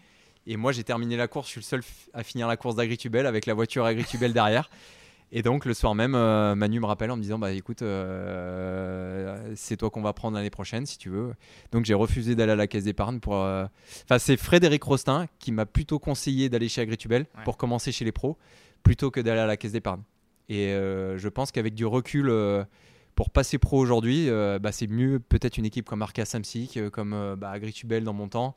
Et 0.48 0.58
moi, 0.58 0.72
j'ai 0.72 0.84
terminé 0.84 1.16
la 1.18 1.28
course. 1.28 1.48
Je 1.48 1.52
suis 1.52 1.60
le 1.60 1.66
seul 1.66 1.82
à 2.14 2.24
finir 2.24 2.48
la 2.48 2.58
course 2.58 2.76
d'Agritubel 2.76 3.26
avec 3.28 3.46
la 3.46 3.54
voiture 3.54 3.86
Agritubel 3.86 4.34
derrière. 4.34 4.70
Et 5.34 5.44
donc, 5.44 5.66
le 5.66 5.74
soir 5.74 5.94
même, 5.96 6.16
euh, 6.16 6.56
Manu 6.56 6.80
me 6.80 6.86
rappelle 6.86 7.12
en 7.12 7.16
me 7.16 7.22
disant 7.22 7.38
Bah 7.40 7.52
écoute, 7.52 7.82
euh, 7.82 9.52
c'est 9.56 9.78
toi 9.78 9.90
qu'on 9.90 10.02
va 10.02 10.14
prendre 10.14 10.36
l'année 10.36 10.50
prochaine 10.50 10.86
si 10.86 10.98
tu 10.98 11.10
veux. 11.10 11.34
Donc, 11.72 11.86
j'ai 11.86 11.94
refusé 11.94 12.36
d'aller 12.36 12.52
à 12.54 12.56
la 12.56 12.68
caisse 12.68 12.84
d'épargne 12.86 13.20
pour. 13.20 13.36
euh, 13.36 13.66
Enfin, 14.06 14.20
c'est 14.20 14.38
Frédéric 14.38 14.84
Rostin 14.84 15.28
qui 15.40 15.52
m'a 15.52 15.66
plutôt 15.66 16.00
conseillé 16.00 16.50
d'aller 16.50 16.70
chez 16.70 16.82
Agritubel 16.82 17.22
Ouais. 17.38 17.44
pour 17.44 17.58
commencer 17.58 17.92
chez 17.92 18.06
les 18.06 18.12
pros 18.12 18.38
plutôt 18.84 19.12
que 19.12 19.20
d'aller 19.20 19.40
à 19.42 19.46
la 19.46 19.58
caisse 19.58 19.72
d'épargne. 19.74 20.02
Et 20.50 20.70
je 20.74 21.28
pense 21.30 21.52
qu'avec 21.54 21.76
du 21.76 21.86
recul, 21.86 22.30
pour 23.16 23.30
passer 23.30 23.58
pro 23.58 23.78
aujourd'hui, 23.80 24.30
euh, 24.30 24.60
bah, 24.60 24.72
c'est 24.72 24.88
mieux 24.88 25.20
peut-être 25.20 25.58
une 25.58 25.66
équipe 25.66 25.86
comme 25.88 26.02
Arca 26.02 26.26
Samsic, 26.26 26.78
euh, 26.78 26.90
comme 26.90 27.14
euh, 27.14 27.36
bah, 27.36 27.50
Agritubel 27.52 28.04
dans 28.04 28.14
mon 28.14 28.28
temps, 28.28 28.56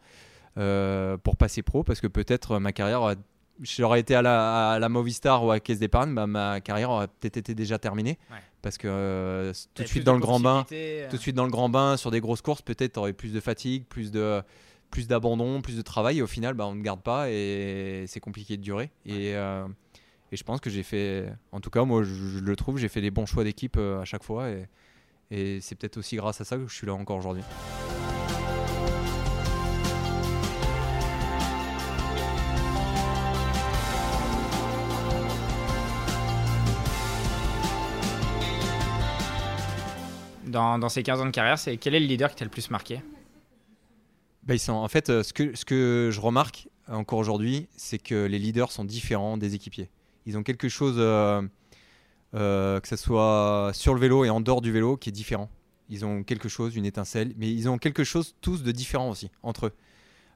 euh, 0.58 1.16
pour 1.18 1.36
passer 1.36 1.62
pro, 1.62 1.82
parce 1.82 2.00
que 2.00 2.06
peut-être 2.06 2.58
ma 2.58 2.72
carrière, 2.72 3.02
aurait- 3.02 3.16
j'aurais 3.60 4.00
été 4.00 4.14
à 4.14 4.22
la, 4.22 4.72
à 4.72 4.78
la 4.78 4.88
Movistar 4.88 5.44
ou 5.44 5.50
à 5.50 5.60
caisse 5.60 5.78
d'épargne, 5.78 6.14
bah, 6.14 6.26
ma 6.26 6.60
carrière 6.60 6.90
aurait 6.90 7.08
peut-être 7.08 7.36
été 7.36 7.54
déjà 7.54 7.78
terminée. 7.78 8.18
Ouais. 8.30 8.38
Parce 8.62 8.78
que 8.78 9.52
tout 9.74 9.82
de 9.82 9.88
suite 9.88 10.04
dans 10.04 10.14
le 10.14 10.20
grand 10.20 10.40
bain, 10.40 10.64
tout 11.10 11.16
de 11.16 11.20
suite 11.20 11.36
dans 11.36 11.44
le 11.44 11.50
grand 11.50 11.68
bain 11.68 11.96
sur 11.98 12.10
des 12.10 12.20
grosses 12.20 12.40
courses, 12.40 12.62
peut-être 12.62 12.96
aurais 12.96 13.12
plus 13.12 13.32
de 13.32 13.40
fatigue, 13.40 13.84
plus 13.84 14.10
de 14.10 14.42
plus 14.90 15.08
d'abandon, 15.08 15.60
plus 15.60 15.76
de 15.76 15.82
travail 15.82 16.18
et 16.18 16.22
au 16.22 16.26
final 16.28 16.54
on 16.60 16.74
ne 16.74 16.80
garde 16.82 17.02
pas 17.02 17.28
et 17.28 18.04
c'est 18.06 18.20
compliqué 18.20 18.56
de 18.56 18.62
durer 18.62 18.90
et, 19.04 19.34
et 20.34 20.36
je 20.36 20.42
pense 20.42 20.58
que 20.58 20.68
j'ai 20.68 20.82
fait 20.82 21.26
en 21.52 21.60
tout 21.60 21.70
cas 21.70 21.84
moi 21.84 22.02
je, 22.02 22.12
je 22.12 22.38
le 22.40 22.56
trouve 22.56 22.76
j'ai 22.76 22.88
fait 22.88 23.00
des 23.00 23.12
bons 23.12 23.24
choix 23.24 23.44
d'équipe 23.44 23.76
euh, 23.76 24.00
à 24.00 24.04
chaque 24.04 24.24
fois 24.24 24.50
et, 24.50 24.66
et 25.30 25.60
c'est 25.60 25.76
peut-être 25.76 25.96
aussi 25.96 26.16
grâce 26.16 26.40
à 26.40 26.44
ça 26.44 26.56
que 26.56 26.66
je 26.66 26.74
suis 26.74 26.88
là 26.88 26.92
encore 26.92 27.18
aujourd'hui. 27.18 27.44
Dans, 40.46 40.78
dans 40.78 40.88
ces 40.88 41.02
15 41.02 41.20
ans 41.20 41.26
de 41.26 41.30
carrière, 41.30 41.58
c'est 41.58 41.76
quel 41.76 41.94
est 41.94 42.00
le 42.00 42.06
leader 42.06 42.30
qui 42.30 42.36
t'a 42.36 42.44
le 42.44 42.50
plus 42.50 42.70
marqué? 42.70 43.00
Bah, 44.44 44.56
sont, 44.58 44.72
en 44.74 44.86
fait, 44.86 45.10
euh, 45.10 45.24
ce 45.24 45.32
que, 45.32 45.56
ce 45.56 45.64
que 45.64 46.10
je 46.12 46.20
remarque 46.20 46.68
encore 46.86 47.18
aujourd'hui, 47.18 47.66
c'est 47.76 47.98
que 47.98 48.26
les 48.26 48.38
leaders 48.38 48.70
sont 48.70 48.84
différents 48.84 49.36
des 49.36 49.56
équipiers. 49.56 49.88
Ils 50.26 50.38
ont 50.38 50.42
quelque 50.42 50.68
chose, 50.68 50.96
euh, 50.98 51.42
euh, 52.34 52.80
que 52.80 52.88
ce 52.88 52.96
soit 52.96 53.70
sur 53.74 53.94
le 53.94 54.00
vélo 54.00 54.24
et 54.24 54.30
en 54.30 54.40
dehors 54.40 54.60
du 54.60 54.72
vélo, 54.72 54.96
qui 54.96 55.10
est 55.10 55.12
différent. 55.12 55.50
Ils 55.88 56.04
ont 56.04 56.22
quelque 56.22 56.48
chose, 56.48 56.76
une 56.76 56.86
étincelle, 56.86 57.34
mais 57.36 57.52
ils 57.52 57.68
ont 57.68 57.78
quelque 57.78 58.04
chose 58.04 58.34
tous 58.40 58.62
de 58.62 58.72
différent 58.72 59.10
aussi 59.10 59.30
entre 59.42 59.66
eux. 59.66 59.72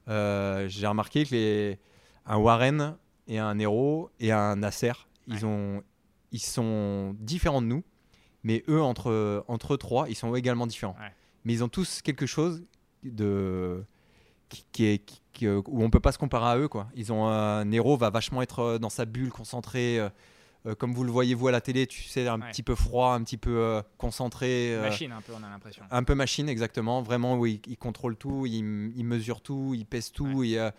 Euh, 0.07 0.67
J'ai 0.67 0.87
remarqué 0.87 1.25
que 1.25 1.31
les, 1.31 1.79
un 2.25 2.37
Warren 2.37 2.97
et 3.27 3.39
un 3.39 3.55
Nero 3.55 4.11
et 4.19 4.31
un 4.31 4.57
Nasser, 4.57 4.93
ils, 5.27 5.45
ont, 5.45 5.83
ils 6.31 6.41
sont 6.41 7.15
différents 7.19 7.61
de 7.61 7.67
nous, 7.67 7.83
mais 8.43 8.63
eux, 8.69 8.81
entre, 8.81 9.43
entre 9.47 9.73
eux 9.73 9.77
trois, 9.77 10.07
ils 10.09 10.15
sont 10.15 10.35
également 10.35 10.67
différents. 10.67 10.95
Ouais. 10.99 11.11
Mais 11.45 11.53
ils 11.53 11.63
ont 11.63 11.69
tous 11.69 12.01
quelque 12.01 12.25
chose 12.25 12.63
de 13.03 13.83
qui, 14.49 14.65
qui 14.71 14.85
est 14.85 14.97
qui- 14.99 15.21
qui- 15.33 15.47
euh, 15.47 15.61
où 15.67 15.83
on 15.83 15.89
peut 15.89 15.99
pas 15.99 16.11
se 16.11 16.17
comparer 16.17 16.45
à 16.49 16.57
eux 16.57 16.67
quoi. 16.67 16.87
Ils 16.95 17.13
ont 17.13 17.27
un 17.27 17.65
Nero 17.65 17.95
va 17.97 18.09
vachement 18.09 18.41
être 18.41 18.59
euh, 18.59 18.77
dans 18.79 18.89
sa 18.89 19.05
bulle 19.05 19.31
concentré 19.31 19.99
euh, 19.99 20.09
euh, 20.65 20.75
comme 20.75 20.93
vous 20.93 21.05
le 21.05 21.11
voyez 21.11 21.35
vous 21.35 21.47
à 21.47 21.51
la 21.53 21.61
télé, 21.61 21.87
tu 21.87 22.03
sais 22.03 22.27
un 22.27 22.41
Ouais. 22.41 22.51
petit 22.51 22.63
peu 22.63 22.75
froid, 22.75 23.13
un 23.13 23.23
petit 23.23 23.37
peu 23.37 23.57
euh, 23.57 23.81
concentré 23.97 24.75
euh, 24.75 24.81
Machine, 24.81 25.11
un 25.13 25.21
peu, 25.21 25.31
on 25.33 25.41
a 25.43 25.49
l'impression. 25.49 25.83
un 25.89 26.03
peu 26.03 26.15
machine 26.15 26.49
exactement, 26.49 27.01
vraiment 27.01 27.37
où 27.37 27.45
il, 27.45 27.61
il 27.67 27.77
contrôle 27.77 28.17
tout, 28.17 28.45
il, 28.45 28.91
il 28.97 29.03
mesure 29.05 29.39
tout, 29.39 29.73
il 29.73 29.85
pèse 29.85 30.11
tout, 30.11 30.43
euh, 30.43 30.71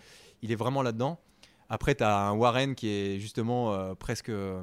il 0.43 0.53
est 0.53 0.57
vraiment 0.57 0.83
là-dedans. 0.83 1.19
Après, 1.71 1.95
tu 1.95 2.05
as 2.05 2.15
un 2.29 2.33
Warren 2.33 2.75
qui 2.75 2.89
est 2.89 3.19
justement 3.21 3.73
euh, 3.73 3.95
presque 3.95 4.29
euh, 4.29 4.63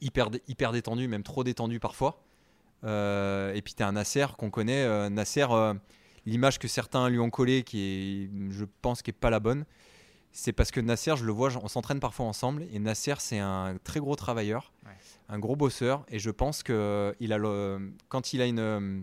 hyper, 0.00 0.28
hyper 0.46 0.70
détendu, 0.70 1.08
même 1.08 1.24
trop 1.24 1.42
détendu 1.42 1.80
parfois. 1.80 2.22
Euh, 2.84 3.54
et 3.54 3.62
puis 3.62 3.74
tu 3.74 3.82
as 3.82 3.88
un 3.88 3.92
Nasser 3.92 4.26
qu'on 4.38 4.50
connaît. 4.50 4.82
euh, 4.84 5.08
Nasser, 5.08 5.46
euh, 5.50 5.74
l'image 6.26 6.58
que 6.58 6.68
certains 6.68 7.08
lui 7.08 7.18
ont 7.18 7.30
collée, 7.30 7.62
qui 7.62 7.80
est, 7.80 8.30
je 8.52 8.64
pense, 8.82 9.02
qui 9.02 9.10
est 9.10 9.14
pas 9.14 9.30
la 9.30 9.40
bonne, 9.40 9.64
c'est 10.32 10.52
parce 10.52 10.70
que 10.70 10.80
Nasser, 10.80 11.14
je 11.16 11.24
le 11.24 11.32
vois, 11.32 11.50
on 11.62 11.68
s'entraîne 11.68 12.00
parfois 12.00 12.26
ensemble, 12.26 12.64
et 12.72 12.78
Nasser, 12.78 13.14
c'est 13.18 13.38
un 13.38 13.76
très 13.84 14.00
gros 14.00 14.16
travailleur, 14.16 14.72
Ouais. 14.86 14.92
un 15.28 15.38
gros 15.38 15.56
bosseur, 15.56 16.04
et 16.08 16.18
je 16.18 16.30
pense 16.30 16.62
que 16.62 17.14
il 17.20 17.32
a 17.32 17.38
le, 17.38 17.92
quand 18.08 18.32
il 18.32 18.40
a 18.40 18.46
une, 18.46 18.58
euh, 18.58 19.00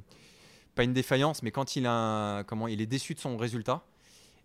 pas 0.75 0.83
une 0.83 0.93
défaillance, 0.93 1.43
mais 1.43 1.51
quand 1.51 1.75
il 1.75 1.85
a, 1.85 1.91
un- 2.39 2.43
comment, 2.43 2.67
il 2.67 2.81
est 2.81 2.87
déçu 2.87 3.13
de 3.13 3.19
son 3.19 3.37
résultat, 3.37 3.83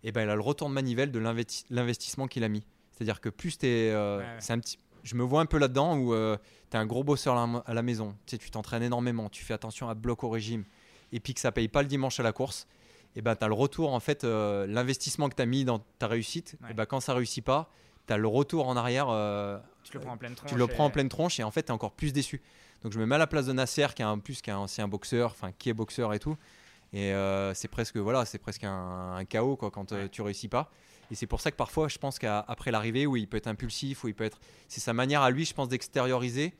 et 0.03 0.11
ben 0.11 0.21
il 0.23 0.29
a 0.29 0.35
le 0.35 0.41
retour 0.41 0.69
de 0.69 0.73
manivelle 0.73 1.11
de 1.11 1.17
l'investi- 1.19 1.65
l'investissement 1.71 2.27
qu'il 2.27 2.43
a 2.43 2.49
mis. 2.49 2.63
C'est-à-dire 2.91 3.19
que 3.19 3.29
plus 3.29 3.57
t'es, 3.57 3.89
euh, 3.91 4.19
Ouais, 4.19 4.23
ouais. 4.23 4.29
c'est 4.39 4.53
un 4.53 4.59
petit, 4.59 4.77
je 5.03 5.15
me 5.15 5.23
vois 5.23 5.41
un 5.41 5.45
peu 5.47 5.57
là-dedans 5.57 5.97
où 5.97 6.13
tu 6.13 6.77
es 6.77 6.79
un 6.79 6.85
gros 6.85 7.03
bosseur 7.03 7.35
à 7.35 7.47
la, 7.47 7.57
à 7.65 7.73
la 7.73 7.81
maison, 7.81 8.15
tu 8.27 8.31
sais, 8.31 8.37
tu 8.37 8.51
t'entraînes 8.51 8.83
énormément, 8.83 9.27
tu 9.29 9.43
fais 9.43 9.53
attention 9.55 9.89
à 9.89 9.95
bloc 9.95 10.23
au 10.23 10.29
régime, 10.29 10.65
et 11.15 11.19
puis 11.19 11.33
que 11.33 11.39
ça 11.39 11.51
paye 11.51 11.67
pas 11.67 11.81
le 11.81 11.87
dimanche 11.87 12.19
à 12.19 12.23
la 12.23 12.31
course, 12.31 12.67
et 13.15 13.21
ben 13.21 13.35
tu 13.35 13.43
as 13.43 13.47
le 13.47 13.53
retour, 13.53 13.93
en 13.93 13.99
fait, 13.99 14.23
euh, 14.23 14.67
l'investissement 14.67 15.29
que 15.29 15.35
tu 15.35 15.41
as 15.41 15.45
mis 15.45 15.63
dans 15.65 15.79
ta 15.99 16.07
réussite, 16.07 16.57
Ouais. 16.63 16.71
et 16.71 16.73
ben 16.73 16.85
quand 16.85 16.99
ça 16.99 17.13
réussit 17.13 17.43
pas, 17.43 17.69
tu 18.07 18.13
as 18.13 18.17
le 18.17 18.27
retour 18.27 18.67
en 18.67 18.75
arrière, 18.75 19.07
euh, 19.09 19.57
Tu 19.83 19.93
le 19.93 19.99
prends 20.01 20.13
en 20.13 20.17
pleine 20.17 20.35
tronche. 20.35 20.49
tu 20.51 20.57
le 20.57 20.63
et- 20.65 20.67
prends 20.67 20.85
en 20.85 20.89
pleine 20.89 21.09
tronche 21.09 21.39
et 21.39 21.43
en 21.43 21.51
fait 21.51 21.63
tu 21.63 21.67
es 21.67 21.71
encore 21.71 21.93
plus 21.93 22.11
déçu. 22.13 22.41
Donc 22.83 22.91
je 22.91 22.99
me 22.99 23.05
mets 23.05 23.15
à 23.15 23.17
la 23.17 23.25
place 23.27 23.45
de 23.47 23.53
Nasser 23.53 23.87
qui 23.95 24.01
est 24.01 24.05
un 24.05 24.19
plus 24.19 24.41
qui 24.41 24.49
est 24.49 24.53
un 24.53 24.57
ancien 24.59 24.87
boxeur, 24.87 25.31
enfin 25.31 25.51
qui 25.57 25.69
est 25.69 25.73
boxeur 25.73 26.13
et 26.13 26.19
tout. 26.19 26.35
Et 26.93 27.13
euh, 27.13 27.53
c'est 27.55 27.67
presque, 27.67 27.97
voilà, 27.97 28.25
c'est 28.25 28.37
presque 28.37 28.63
un, 28.63 29.15
un 29.15 29.25
chaos 29.25 29.55
quoi, 29.55 29.71
quand 29.71 29.91
Ouais. 29.91 30.07
tu 30.09 30.21
réussis 30.21 30.47
pas. 30.49 30.69
Et 31.11 31.15
c'est 31.15 31.27
pour 31.27 31.39
ça 31.41 31.51
que 31.51 31.55
parfois, 31.55 31.87
je 31.87 31.97
pense 31.97 32.17
qu'après 32.19 32.71
l'arrivée, 32.71 33.05
où 33.05 33.15
il 33.15 33.27
peut 33.27 33.37
être 33.37 33.47
impulsif, 33.47 34.03
où 34.03 34.07
il 34.07 34.15
peut 34.15 34.23
être. 34.23 34.39
C'est 34.67 34.81
sa 34.81 34.91
manière 34.93 35.21
à 35.21 35.29
lui, 35.29 35.45
je 35.45 35.53
pense, 35.53 35.67
d'extérioriser 35.69 36.53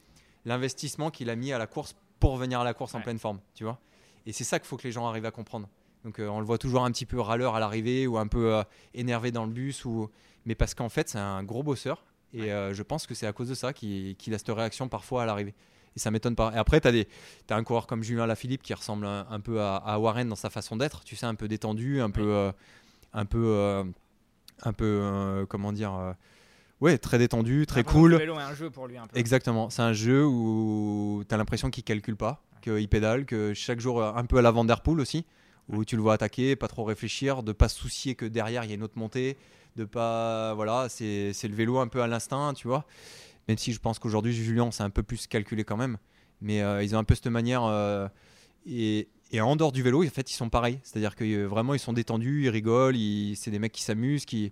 l'investissement 0.46 1.10
qu'il 1.12 1.30
a 1.30 1.36
mis 1.36 1.52
à 1.54 1.58
la 1.58 1.68
course 1.68 1.96
pour 2.20 2.38
venir 2.38 2.60
à 2.60 2.64
la 2.64 2.74
course 2.74 2.94
en 2.96 3.02
pleine 3.02 3.20
forme, 3.20 3.40
tu 3.54 3.64
vois. 3.64 3.80
Et 4.26 4.34
c'est 4.34 4.44
ça 4.44 4.60
qu'il 4.60 4.68
faut 4.68 4.78
que 4.78 4.84
les 4.84 4.92
gens 4.92 5.08
arrivent 5.08 5.26
à 5.26 5.32
comprendre. 5.32 5.70
Donc 6.06 6.20
euh, 6.20 6.28
on 6.28 6.40
le 6.40 6.46
voit 6.46 6.60
toujours 6.60 6.86
un 6.86 6.92
petit 6.92 7.08
peu 7.08 7.20
râleur 7.20 7.56
à 7.56 7.60
l'arrivée 7.60 8.08
ou 8.08 8.18
un 8.18 8.28
peu 8.28 8.54
euh, 8.54 8.64
énervé 8.94 9.32
dans 9.32 9.46
le 9.46 9.52
bus, 9.52 9.86
ou... 9.86 10.10
mais 10.46 10.56
parce 10.56 10.74
qu'en 10.76 10.88
fait, 10.88 11.10
c'est 11.10 11.20
un 11.20 11.44
gros 11.44 11.64
bosseur. 11.64 12.06
Et 12.34 12.52
euh, 12.52 12.74
je 12.74 12.84
pense 12.84 13.08
que 13.08 13.16
c'est 13.16 13.28
à 13.28 13.34
cause 13.34 13.50
de 13.50 13.56
ça 13.56 13.74
qu'il 13.74 14.34
a 14.34 14.38
cette 14.38 14.50
réaction 14.50 14.88
parfois 14.88 15.24
à 15.24 15.26
l'arrivée. 15.26 15.56
Et 15.96 16.00
ça 16.00 16.12
m'étonne 16.12 16.36
pas. 16.36 16.52
Et 16.54 16.58
après, 16.58 16.82
tu 16.82 16.88
as, 16.90 16.92
as 17.50 17.58
un 17.58 17.64
coureur 17.64 17.88
comme 17.88 18.04
Julien 18.04 18.26
Lafilippe 18.26 18.62
qui 18.62 18.74
ressemble 18.74 19.06
un, 19.06 19.26
un 19.30 19.40
peu 19.40 19.62
à, 19.62 19.78
à 19.78 19.98
Warren 19.98 20.28
dans 20.28 20.36
sa 20.36 20.50
façon 20.50 20.76
d'être, 20.76 21.06
tu 21.06 21.16
sais, 21.16 21.26
un 21.26 21.36
peu 21.36 21.48
détendu, 21.48 22.02
un 22.02 22.10
peu. 22.10 22.52
un 23.14 23.26
peu. 23.26 23.86
un 24.64 24.74
peu. 24.74 25.46
comment 25.48 25.72
dire. 25.72 26.14
ouais, 26.82 26.98
très 26.98 27.18
détendu, 27.18 27.66
très 27.66 27.86
cool. 27.86 28.12
Le 28.12 28.18
vélo 28.18 28.38
est 28.38 28.44
un 28.44 28.54
jeu 28.54 28.70
pour 28.70 28.88
lui 28.88 28.98
un 28.98 29.08
peu. 29.08 29.18
Exactement. 29.18 29.70
C'est 29.70 29.84
un 29.84 29.94
jeu 29.94 30.26
où 30.26 31.24
tu 31.28 31.34
as 31.34 31.38
l'impression 31.38 31.70
qu'il 31.70 31.86
calcule 31.86 32.18
pas, 32.18 32.44
qu'il 32.72 32.88
pédale, 32.90 33.26
que 33.26 33.54
chaque 33.54 33.80
jour, 33.80 34.02
euh, 34.02 34.12
un 34.14 34.26
peu 34.26 34.38
à 34.38 34.42
la 34.42 34.52
Van 34.52 34.66
Der 34.66 34.82
Poel 34.82 35.00
aussi, 35.00 35.26
où 35.70 35.86
tu 35.86 35.96
le 35.96 36.02
vois 36.02 36.14
attaquer, 36.14 36.56
pas 36.56 36.68
trop 36.68 36.84
réfléchir, 36.84 37.44
de 37.44 37.52
pas 37.52 37.70
se 37.70 37.78
soucier 37.80 38.16
que 38.16 38.26
derrière 38.26 38.64
il 38.64 38.70
y 38.70 38.72
a 38.72 38.76
une 38.76 38.84
autre 38.84 38.98
montée, 38.98 39.38
de 39.76 39.84
pas. 39.86 40.54
Voilà, 40.54 40.88
c'est 40.90 41.34
le 41.44 41.56
vélo 41.56 41.80
un 41.80 41.88
peu 41.88 42.02
à 42.02 42.08
l'instinct, 42.08 42.54
tu 42.54 42.68
vois. 42.68 42.86
Même 43.48 43.58
si 43.58 43.74
je 43.74 43.80
pense 43.80 44.00
qu'aujourd'hui, 44.00 44.34
Julien, 44.34 44.72
c'est 44.72 44.84
un 44.84 44.90
peu 44.90 45.04
plus 45.04 45.28
calculé 45.28 45.64
quand 45.64 45.78
même. 45.78 45.98
Mais 46.42 46.62
euh, 46.62 46.84
ils 46.84 46.96
ont 46.96 47.00
un 47.00 47.04
peu 47.04 47.16
cette 47.16 47.28
manière. 47.28 47.64
euh, 47.64 48.08
et, 48.66 49.08
et 49.32 49.42
en 49.42 49.56
dehors 49.56 49.72
du 49.72 49.84
vélo, 49.84 50.04
en 50.06 50.10
fait, 50.10 50.32
ils 50.32 50.36
sont 50.36 50.50
pareils. 50.50 50.80
C'est-à-dire 50.84 51.16
que 51.16 51.24
euh, 51.24 51.46
vraiment, 51.48 51.74
ils 51.74 51.80
sont 51.80 51.94
détendus, 51.94 52.46
ils 52.46 52.50
rigolent, 52.50 52.96
ils- 52.96 53.36
c'est 53.36 53.52
des 53.52 53.60
mecs 53.60 53.72
qui 53.74 53.84
s'amusent, 53.84 54.26
qui. 54.26 54.52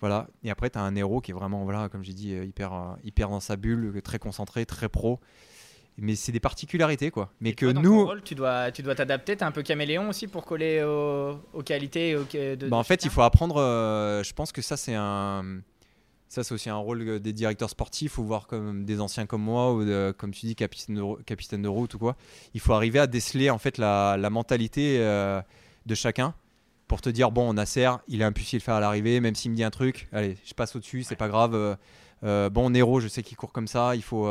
Voilà. 0.00 0.26
Et 0.42 0.50
après, 0.50 0.70
tu 0.70 0.78
as 0.78 0.82
un 0.82 0.96
héros 0.96 1.20
qui 1.20 1.30
est 1.30 1.34
vraiment, 1.34 1.62
voilà, 1.64 1.88
comme 1.88 2.02
j'ai 2.02 2.14
dit, 2.14 2.32
hyper, 2.34 2.96
hyper 3.04 3.28
dans 3.28 3.38
sa 3.40 3.56
bulle, 3.56 4.00
très 4.02 4.18
concentré, 4.18 4.66
très 4.66 4.88
pro. 4.88 5.20
Mais 5.98 6.14
c'est 6.14 6.32
des 6.32 6.40
particularités, 6.40 7.10
quoi. 7.10 7.30
Mais 7.40 7.50
Et 7.50 7.54
que 7.54 7.66
toi, 7.66 7.72
dans 7.74 7.82
ton 7.82 7.88
nous. 7.88 8.04
rôle, 8.06 8.22
tu 8.22 8.34
dois, 8.34 8.72
tu 8.72 8.82
dois 8.82 8.94
t'adapter. 8.94 9.36
T'es 9.36 9.44
un 9.44 9.50
peu 9.52 9.62
caméléon 9.62 10.08
aussi 10.08 10.26
pour 10.26 10.44
coller 10.46 10.82
aux, 10.82 11.38
aux 11.52 11.62
qualités 11.62 12.16
aux- 12.16 12.24
de. 12.24 12.56
Bah, 12.56 12.66
de 12.68 12.72
en 12.72 12.82
fait, 12.82 12.94
chacun 13.02 13.08
il 13.08 13.10
faut 13.14 13.22
apprendre. 13.22 13.56
euh, 13.58 14.22
je 14.22 14.32
pense 14.32 14.52
que 14.52 14.62
ça, 14.62 14.76
c'est 14.76 14.94
un. 14.94 15.60
Ça, 16.28 16.42
c'est 16.42 16.54
aussi 16.54 16.70
un 16.70 16.76
rôle 16.76 17.20
des 17.20 17.32
directeurs 17.34 17.68
sportifs 17.68 18.16
ou 18.16 18.24
voir 18.24 18.46
comme 18.46 18.86
des 18.86 19.02
anciens 19.02 19.26
comme 19.26 19.42
moi 19.42 19.74
ou 19.74 19.84
de- 19.84 20.14
comme 20.16 20.30
tu 20.30 20.46
dis 20.46 20.54
capitaine 20.56 20.94
de, 20.94 21.22
capitaine 21.24 21.60
de 21.60 21.68
route 21.68 21.92
ou 21.92 21.98
quoi. 21.98 22.16
Il 22.54 22.60
faut 22.60 22.72
arriver 22.72 22.98
à 22.98 23.06
déceler 23.06 23.50
en 23.50 23.58
fait 23.58 23.76
la, 23.76 24.16
la 24.18 24.30
mentalité 24.30 24.96
euh, 25.00 25.42
de 25.84 25.94
chacun 25.94 26.32
pour 26.88 27.02
te 27.02 27.10
dire 27.10 27.30
bon, 27.30 27.52
Nasser, 27.52 27.90
il 28.08 28.22
est 28.22 28.24
impulsif 28.24 28.60
de 28.60 28.64
faire 28.64 28.76
à 28.76 28.80
l'arrivée, 28.80 29.20
même 29.20 29.34
s'il 29.34 29.50
me 29.50 29.56
dit 29.56 29.62
un 29.64 29.70
truc, 29.70 30.08
allez, 30.10 30.38
je 30.46 30.54
passe 30.54 30.74
au-dessus, 30.74 31.02
c'est 31.02 31.16
pas 31.16 31.28
grave. 31.28 31.76
euh, 32.24 32.48
bon, 32.48 32.70
Nero, 32.70 32.98
je 33.00 33.08
sais 33.08 33.22
qu'il 33.22 33.36
court 33.36 33.52
comme 33.52 33.68
ça. 33.68 33.94
Il 33.94 34.02
faut. 34.02 34.26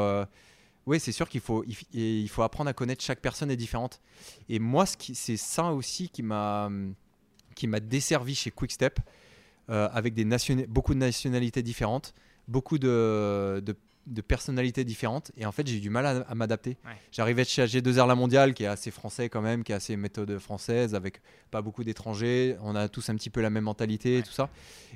Oui, 0.87 0.99
c'est 0.99 1.11
sûr 1.11 1.29
qu'il 1.29 1.41
faut, 1.41 1.63
il, 1.93 2.27
faut 2.29 2.41
apprendre 2.41 2.69
à 2.69 2.73
connaître 2.73 3.03
chaque 3.03 3.19
personne 3.19 3.51
est 3.51 3.55
différente. 3.57 4.01
Et 4.49 4.59
moi, 4.59 4.85
c'est 4.85 5.37
ça 5.37 5.71
aussi 5.71 6.09
qui 6.09 6.23
m'a, 6.23 6.69
qui 7.55 7.67
m'a 7.67 7.79
desservi 7.79 8.33
chez 8.35 8.51
Quickstep, 8.51 8.99
euh, 9.69 9.87
avec 9.93 10.13
des 10.13 10.25
nationa- 10.25 10.65
beaucoup 10.67 10.93
de 10.93 10.99
nationalités 10.99 11.61
différentes, 11.61 12.15
beaucoup 12.47 12.79
de, 12.79 13.61
de, 13.63 13.75
de 14.07 14.21
personnalités 14.21 14.83
différentes. 14.83 15.31
Et 15.37 15.45
en 15.45 15.51
fait, 15.51 15.67
j'ai 15.67 15.77
eu 15.77 15.81
du 15.81 15.91
mal 15.91 16.05
à, 16.05 16.09
à 16.21 16.33
m'adapter. 16.33 16.77
Ouais. 16.83 16.91
J'arrivais 17.11 17.45
chez 17.45 17.63
G2R 17.63 18.07
La 18.07 18.15
Mondiale, 18.15 18.55
qui 18.55 18.63
est 18.63 18.67
assez 18.67 18.89
français 18.89 19.29
quand 19.29 19.41
même, 19.41 19.63
qui 19.63 19.71
a 19.73 19.75
assez 19.75 19.95
méthode 19.95 20.39
française, 20.39 20.95
avec 20.95 21.21
pas 21.51 21.61
beaucoup 21.61 21.83
d'étrangers. 21.83 22.57
On 22.61 22.75
a 22.75 22.89
tous 22.89 23.07
un 23.09 23.15
petit 23.15 23.29
peu 23.29 23.41
la 23.41 23.51
même 23.51 23.65
mentalité 23.65 24.17
et 24.17 24.23
tout 24.23 24.33
ça. 24.33 24.49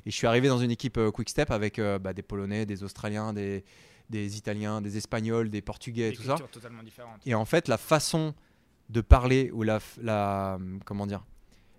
Et 0.05 0.09
je 0.09 0.15
suis 0.15 0.25
arrivé 0.25 0.47
dans 0.47 0.57
une 0.57 0.71
équipe 0.71 0.97
euh, 0.97 1.11
Quickstep 1.11 1.51
avec 1.51 1.77
euh, 1.77 1.99
bah, 1.99 2.13
des 2.13 2.23
Polonais, 2.23 2.65
des 2.65 2.83
Australiens, 2.83 3.33
des, 3.33 3.63
des 4.09 4.37
Italiens, 4.37 4.81
des 4.81 4.97
Espagnols, 4.97 5.49
des 5.49 5.61
Portugais 5.61 6.11
Des 6.11 6.15
tout 6.17 6.23
ça. 6.23 6.35
totalement 6.51 6.83
différentes. 6.83 7.21
Et 7.25 7.33
en 7.35 7.45
fait, 7.45 7.67
la 7.67 7.77
façon 7.77 8.33
de 8.89 9.01
parler 9.01 9.49
ou 9.51 9.63
la, 9.63 9.79
la 10.01 10.59
comment 10.85 11.07
dire, 11.07 11.23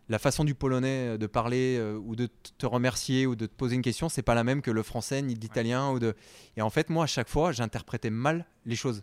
la 0.09 0.19
façon 0.19 0.45
du 0.45 0.55
polonais 0.55 1.19
de 1.19 1.27
parler 1.27 1.77
euh, 1.79 1.97
ou 1.99 2.15
de 2.17 2.29
te 2.59 2.67
remercier 2.67 3.27
ou 3.27 3.35
de 3.37 3.47
te 3.47 3.55
poser 3.55 3.75
une 3.77 3.83
question, 3.83 4.09
c'est 4.09 4.23
pas 4.23 4.35
la 4.35 4.45
même 4.45 4.63
que 4.63 4.71
le 4.71 4.83
français 4.83 5.23
ni 5.23 5.35
l'italien 5.35 5.91
ou 5.91 5.99
de. 5.99 6.15
Et 6.57 6.63
en 6.63 6.71
fait, 6.71 6.91
moi, 6.91 7.05
à 7.05 7.07
chaque 7.09 7.29
fois, 7.29 7.53
j'interprétais 7.53 8.11
mal 8.11 8.47
les 8.65 8.77
choses. 8.77 9.03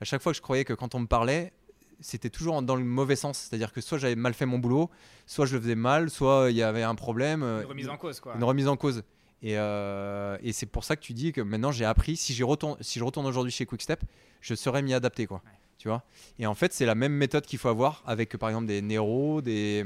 À 0.00 0.04
chaque 0.04 0.22
fois 0.22 0.32
que 0.32 0.36
je 0.36 0.42
croyais 0.42 0.64
que 0.64 0.72
quand 0.74 0.94
on 0.94 1.00
me 1.00 1.06
parlait, 1.06 1.52
c'était 2.00 2.30
toujours 2.30 2.60
dans 2.62 2.76
le 2.76 2.84
mauvais 2.84 3.16
sens. 3.16 3.38
C'est-à-dire 3.38 3.72
que 3.72 3.80
soit 3.80 3.98
j'avais 3.98 4.14
mal 4.16 4.34
fait 4.34 4.44
mon 4.46 4.58
boulot, 4.58 4.90
soit 5.24 5.46
je 5.46 5.54
le 5.56 5.62
faisais 5.62 5.74
mal, 5.74 6.10
soit 6.10 6.50
il 6.50 6.56
y 6.56 6.62
avait 6.62 6.82
un 6.82 6.94
problème. 6.94 7.42
euh, 7.42 7.62
Une 7.62 7.68
remise 7.68 7.88
en 7.88 7.96
cause, 7.96 8.20
quoi. 8.20 8.34
une 8.36 8.44
remise 8.44 8.68
en 8.68 8.76
cause. 8.76 9.02
Et, 9.42 9.58
euh, 9.58 10.38
et 10.42 10.52
c'est 10.52 10.66
pour 10.66 10.84
ça 10.84 10.96
que 10.96 11.02
tu 11.02 11.12
dis 11.12 11.32
que 11.32 11.40
maintenant 11.40 11.70
j'ai 11.72 11.84
appris, 11.84 12.16
si, 12.16 12.40
retourne, 12.42 12.76
si 12.80 12.98
je 12.98 13.04
retourne 13.04 13.26
aujourd'hui 13.26 13.52
chez 13.52 13.66
Quickstep, 13.66 14.00
je 14.40 14.54
saurais 14.54 14.82
m'y 14.82 14.94
adapter. 14.94 15.26
Quoi, 15.26 15.42
Ouais. 15.44 15.52
tu 15.78 15.88
vois? 15.88 16.02
Et 16.38 16.46
en 16.46 16.54
fait, 16.54 16.72
c'est 16.72 16.86
la 16.86 16.94
même 16.94 17.12
méthode 17.12 17.44
qu'il 17.46 17.58
faut 17.58 17.68
avoir 17.68 18.02
avec 18.06 18.36
par 18.38 18.48
exemple 18.48 18.66
des 18.66 18.80
Nero, 18.82 19.42
des, 19.42 19.84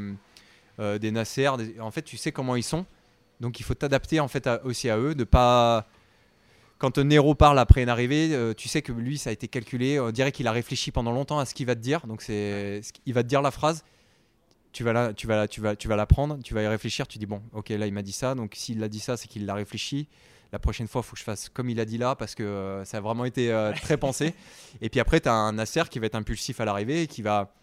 euh, 0.78 0.98
des 0.98 1.10
Nasser. 1.10 1.50
des- 1.58 1.80
En 1.80 1.90
fait, 1.90 2.02
tu 2.02 2.16
sais 2.16 2.32
comment 2.32 2.56
ils 2.56 2.62
sont. 2.62 2.86
Donc 3.40 3.58
il 3.58 3.62
faut 3.64 3.74
t'adapter 3.74 4.20
en 4.20 4.28
fait 4.28 4.46
à- 4.46 4.64
aussi 4.64 4.88
à 4.90 4.98
eux, 4.98 5.14
de 5.14 5.24
pas. 5.24 5.86
Quand 6.78 6.96
Nero 6.98 7.34
parle 7.34 7.58
après 7.58 7.82
une 7.82 7.88
arrivée, 7.90 8.30
euh, 8.32 8.54
tu 8.54 8.68
sais 8.68 8.80
que 8.80 8.92
lui, 8.92 9.18
ça 9.18 9.28
a 9.30 9.32
été 9.34 9.48
calculé. 9.48 10.00
On 10.00 10.10
dirait 10.12 10.32
qu'il 10.32 10.46
a 10.46 10.52
réfléchi 10.52 10.90
pendant 10.92 11.12
longtemps 11.12 11.38
à 11.38 11.44
ce 11.44 11.52
qu'il 11.54 11.66
va 11.66 11.74
te 11.74 11.80
dire. 11.80 12.06
Donc 12.06 12.22
c'est, 12.22 12.80
il 13.04 13.12
va 13.12 13.22
te 13.22 13.28
dire 13.28 13.42
la 13.42 13.50
phrase 13.50 13.84
tu 14.72 14.84
vas 14.84 14.92
la, 14.92 15.12
tu 15.14 15.26
vas 15.26 15.36
la, 15.36 15.48
tu 15.48 15.60
vas, 15.60 15.74
tu 15.76 15.88
vas 15.88 15.96
la 15.96 16.06
prendre, 16.06 16.38
tu 16.42 16.54
vas 16.54 16.62
y 16.62 16.66
réfléchir, 16.66 17.06
tu 17.08 17.18
dis 17.18 17.26
bon, 17.26 17.42
ok, 17.52 17.70
là 17.70 17.86
il 17.86 17.92
m'a 17.92 18.02
dit 18.02 18.12
ça, 18.12 18.34
donc 18.34 18.52
s'il 18.54 18.82
a 18.82 18.88
dit 18.88 19.00
ça, 19.00 19.16
c'est 19.16 19.28
qu'il 19.28 19.46
l'a 19.46 19.54
réfléchi. 19.54 20.08
La 20.52 20.58
prochaine 20.58 20.88
fois, 20.88 21.02
il 21.04 21.06
faut 21.08 21.12
que 21.12 21.18
je 21.18 21.24
fasse 21.24 21.48
comme 21.48 21.70
il 21.70 21.78
a 21.78 21.84
dit 21.84 21.96
là, 21.98 22.16
parce 22.16 22.34
que 22.34 22.42
euh, 22.42 22.84
ça 22.84 22.96
a 22.96 23.00
vraiment 23.00 23.24
été 23.24 23.52
euh, 23.52 23.72
très 23.72 23.96
pensé. 23.96 24.34
Et 24.80 24.88
puis 24.88 24.98
après, 24.98 25.20
tu 25.20 25.28
as 25.28 25.32
un 25.32 25.52
Nasser 25.52 25.82
qui 25.88 25.98
va 26.00 26.06
être 26.06 26.16
impulsif 26.16 26.60
à 26.60 26.64
l'arrivée, 26.64 27.02
et 27.02 27.06
qui 27.06 27.22
va. 27.22 27.54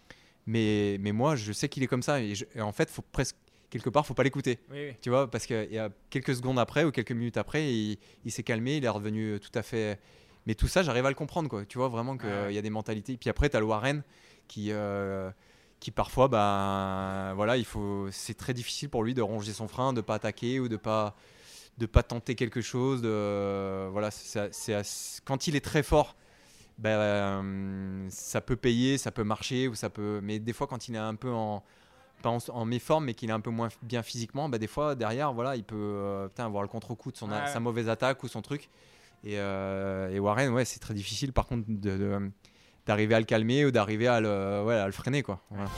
Mais, 0.45 0.97
mais 1.01 1.11
moi, 1.11 1.35
je 1.35 1.51
sais 1.51 1.67
qu'il 1.67 1.83
est 1.83 1.87
comme 1.87 2.01
ça, 2.03 2.21
et, 2.21 2.33
je- 2.35 2.45
et 2.55 2.61
en 2.61 2.71
fait, 2.71 2.89
faut 2.89 3.01
presque 3.11 3.35
quelque 3.69 3.89
part, 3.89 4.05
faut 4.05 4.13
pas 4.13 4.23
l'écouter, 4.23 4.59
Oui, 4.71 4.77
oui. 4.87 4.93
tu 5.01 5.09
vois, 5.09 5.29
parce 5.29 5.45
qu'il 5.45 5.67
y 5.69 5.77
a 5.77 5.89
quelques 6.09 6.33
secondes 6.35 6.57
après 6.59 6.85
ou 6.85 6.91
quelques 6.91 7.11
minutes 7.11 7.35
après, 7.35 7.69
il, 7.69 7.97
il 8.23 8.31
s'est 8.31 8.43
calmé, 8.43 8.77
il 8.77 8.85
est 8.85 8.89
revenu 8.89 9.37
tout 9.41 9.51
à 9.59 9.61
fait. 9.63 9.99
Mais 10.45 10.55
tout 10.55 10.69
ça, 10.69 10.81
j'arrive 10.83 11.05
à 11.05 11.09
le 11.09 11.15
comprendre, 11.15 11.49
quoi. 11.49 11.65
Tu 11.65 11.77
vois 11.77 11.89
vraiment 11.89 12.17
qu'il 12.17 12.51
y 12.51 12.57
a 12.57 12.61
des 12.61 12.69
mentalités. 12.69 13.17
Puis 13.17 13.29
après, 13.29 13.49
tu 13.49 13.57
as 13.57 13.59
le 13.59 13.65
Warren 13.65 14.01
qui. 14.47 14.71
Qui 15.79 15.91
parfois, 15.91 16.27
ben, 16.27 17.33
voilà, 17.35 17.57
il 17.57 17.65
faut, 17.65 18.07
c'est 18.11 18.33
très 18.35 18.53
difficile 18.53 18.89
pour 18.89 19.03
lui 19.03 19.13
de 19.13 19.21
ronger 19.21 19.53
son 19.53 19.67
frein, 19.67 19.93
de 19.93 20.01
pas 20.01 20.15
attaquer 20.15 20.59
ou 20.59 20.67
de 20.67 20.77
pas, 20.77 21.15
de 21.77 21.85
pas 21.85 22.03
tenter 22.03 22.35
quelque 22.35 22.61
chose. 22.61 23.01
De, 23.01 23.87
voilà, 23.91 24.09
c'est, 24.11 24.81
quand 25.25 25.47
il 25.47 25.55
est 25.55 25.63
très 25.63 25.83
fort, 25.83 26.15
euh, 26.85 28.07
ça 28.09 28.41
peut 28.41 28.55
payer, 28.55 28.97
ça 28.97 29.11
peut 29.11 29.23
marcher 29.23 29.67
ou 29.67 29.75
ça 29.75 29.89
peut, 29.89 30.19
mais 30.23 30.39
des 30.39 30.53
fois 30.53 30.67
quand 30.67 30.87
il 30.87 30.95
est 30.95 30.99
un 30.99 31.15
peu 31.15 31.31
en, 31.31 31.63
pas 32.21 32.29
en, 32.29 32.37
en 32.49 32.65
méforme, 32.65 33.05
mais 33.05 33.13
qu'il 33.13 33.29
est 33.29 33.33
un 33.33 33.39
peu 33.39 33.49
moins 33.49 33.69
bien 33.83 34.03
physiquement, 34.03 34.49
ben, 34.49 34.57
des 34.57 34.67
fois 34.67 34.95
derrière, 34.95 35.33
voilà, 35.33 35.55
il 35.55 35.63
peut, 35.63 35.75
euh, 35.77 36.27
putain, 36.27 36.45
avoir 36.45 36.63
le 36.63 36.69
contre-coup 36.69 37.11
de 37.11 37.17
son, 37.17 37.29
Ouais, 37.29 37.37
ouais. 37.37 37.47
sa 37.47 37.59
mauvaise 37.59 37.89
attaque 37.89 38.23
ou 38.23 38.27
son 38.27 38.41
truc. 38.41 38.69
Et, 39.23 39.39
euh, 39.39 40.09
et 40.11 40.19
Warren, 40.19 40.51
ouais, 40.53 40.65
c'est 40.65 40.79
très 40.79 40.93
difficile 40.93 41.33
par 41.33 41.47
contre 41.47 41.65
de- 41.67 41.97
de 41.97 42.31
d'arriver 42.87 43.15
à 43.15 43.19
le 43.19 43.25
calmer 43.25 43.65
ou 43.65 43.71
d'arriver 43.71 44.07
à 44.07 44.19
le, 44.19 44.63
ouais, 44.65 44.75
à 44.75 44.85
le 44.85 44.91
freiner 44.91 45.21
quoi. 45.23 45.39
Voilà. 45.51 45.69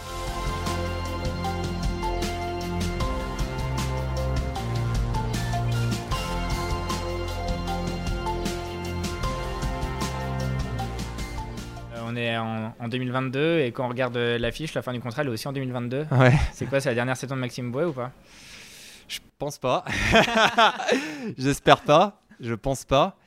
Euh, 11.96 12.02
on 12.06 12.16
est 12.16 12.38
en, 12.38 12.74
en 12.80 12.88
2022 12.88 13.60
et 13.60 13.72
quand 13.72 13.86
on 13.86 13.90
regarde 13.90 14.18
euh, 14.18 14.38
l'affiche, 14.38 14.74
la 14.74 14.82
fin 14.82 14.94
du 14.94 15.00
contrat, 15.00 15.22
elle 15.22 15.30
est 15.30 15.32
aussi 15.32 15.48
en 15.48 15.54
2022. 15.54 16.08
Ouais. 16.12 16.34
C'est 16.54 16.66
quoi, 16.68 16.80
c'est 16.80 16.90
la 16.90 16.96
dernière 16.96 17.18
saison 17.18 17.36
de 17.36 17.42
Maxime 17.42 17.72
Bouet 17.72 17.86
ou 17.86 17.94
pas? 17.94 18.12
Je 19.08 19.20
pense 19.38 19.58
pas. 19.58 19.84
J'espère 21.38 21.82
pas. 21.82 22.22
Je 22.40 22.54
pense 22.54 22.86
pas. 22.86 23.18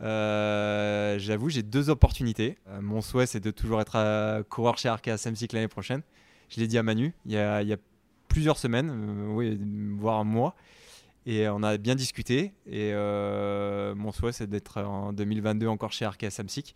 Euh, 0.00 1.18
J'avoue, 1.18 1.48
j'ai 1.48 1.62
deux 1.62 1.90
opportunités. 1.90 2.58
Euh, 2.68 2.80
mon 2.80 3.00
souhait, 3.00 3.26
c'est 3.26 3.40
de 3.40 3.50
toujours 3.50 3.80
être 3.80 4.42
coureur 4.48 4.78
chez 4.78 4.88
Arkea 4.88 5.16
Samsic 5.16 5.52
l'année 5.52 5.68
prochaine. 5.68 6.02
Je 6.48 6.60
l'ai 6.60 6.66
dit 6.66 6.78
à 6.78 6.82
Manu 6.82 7.14
il 7.26 7.32
y 7.32 7.38
a, 7.38 7.76
plusieurs 8.28 8.58
semaines, 8.58 8.90
euh, 8.90 9.26
oui, 9.28 9.58
voire 9.98 10.18
un 10.18 10.24
mois. 10.24 10.54
Et 11.26 11.48
on 11.48 11.62
a 11.62 11.76
bien 11.76 11.94
discuté. 11.94 12.52
Et 12.66 12.92
mon 12.94 14.12
souhait, 14.12 14.32
c'est 14.32 14.48
d'être 14.48 14.80
en 14.82 15.12
2022 15.12 15.66
encore 15.66 15.92
chez 15.92 16.04
Arkea 16.04 16.30
Samsic. 16.30 16.74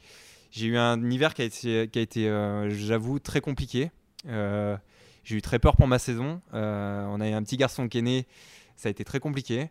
J'ai 0.50 0.66
eu 0.66 0.76
un 0.76 1.10
hiver 1.10 1.32
qui 1.32 1.42
a 1.42 1.44
été, 1.46 1.88
qui 1.88 1.98
a 1.98 2.02
été 2.02 2.66
j'avoue, 2.68 3.18
très 3.18 3.40
compliqué. 3.40 3.90
J'ai 4.26 5.36
eu 5.36 5.40
très 5.40 5.58
peur 5.58 5.76
pour 5.76 5.86
ma 5.86 5.98
saison. 5.98 6.42
On 6.52 7.20
a 7.20 7.28
eu 7.28 7.32
un 7.32 7.42
petit 7.42 7.56
garçon 7.56 7.88
qui 7.88 7.98
est 7.98 8.02
né. 8.02 8.26
Ça 8.76 8.88
a 8.88 8.90
été 8.90 9.04
très 9.04 9.20
compliqué. 9.20 9.70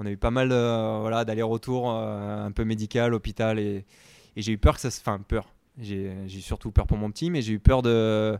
On 0.00 0.06
a 0.06 0.12
eu 0.12 0.16
pas 0.16 0.30
mal 0.30 0.50
euh, 0.52 0.98
voilà, 1.00 1.24
d'aller-retour, 1.24 1.90
euh, 1.90 2.46
un 2.46 2.52
peu 2.52 2.64
médical, 2.64 3.14
hôpital. 3.14 3.58
Et, 3.58 3.84
j'ai 4.36 4.52
eu 4.52 4.58
peur 4.58 4.76
que 4.76 4.80
ça 4.80 4.92
se. 4.92 5.00
Enfin, 5.00 5.18
peur. 5.18 5.52
J'ai 5.76 6.12
j'ai 6.28 6.40
surtout 6.40 6.70
peur 6.70 6.86
pour 6.86 6.96
mon 6.96 7.10
petit, 7.10 7.30
mais 7.30 7.42
j'ai 7.42 7.54
eu 7.54 7.58
peur 7.58 7.82
de, 7.82 8.38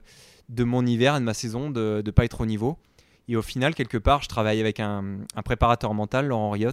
mon 0.57 0.87
hiver 0.87 1.16
et 1.16 1.18
de 1.18 1.25
ma 1.25 1.35
saison, 1.35 1.71
de 1.71 2.01
ne 2.05 2.11
pas 2.12 2.25
être 2.25 2.40
au 2.40 2.47
niveau. 2.47 2.79
Et 3.27 3.35
au 3.35 3.42
final, 3.42 3.75
quelque 3.75 3.99
part, 3.99 4.23
je 4.23 4.29
travaille 4.29 4.61
avec 4.61 4.79
un, 4.79 5.18
préparateur 5.44 5.92
mental, 5.94 6.29
Laurent 6.29 6.51
Riot, 6.51 6.71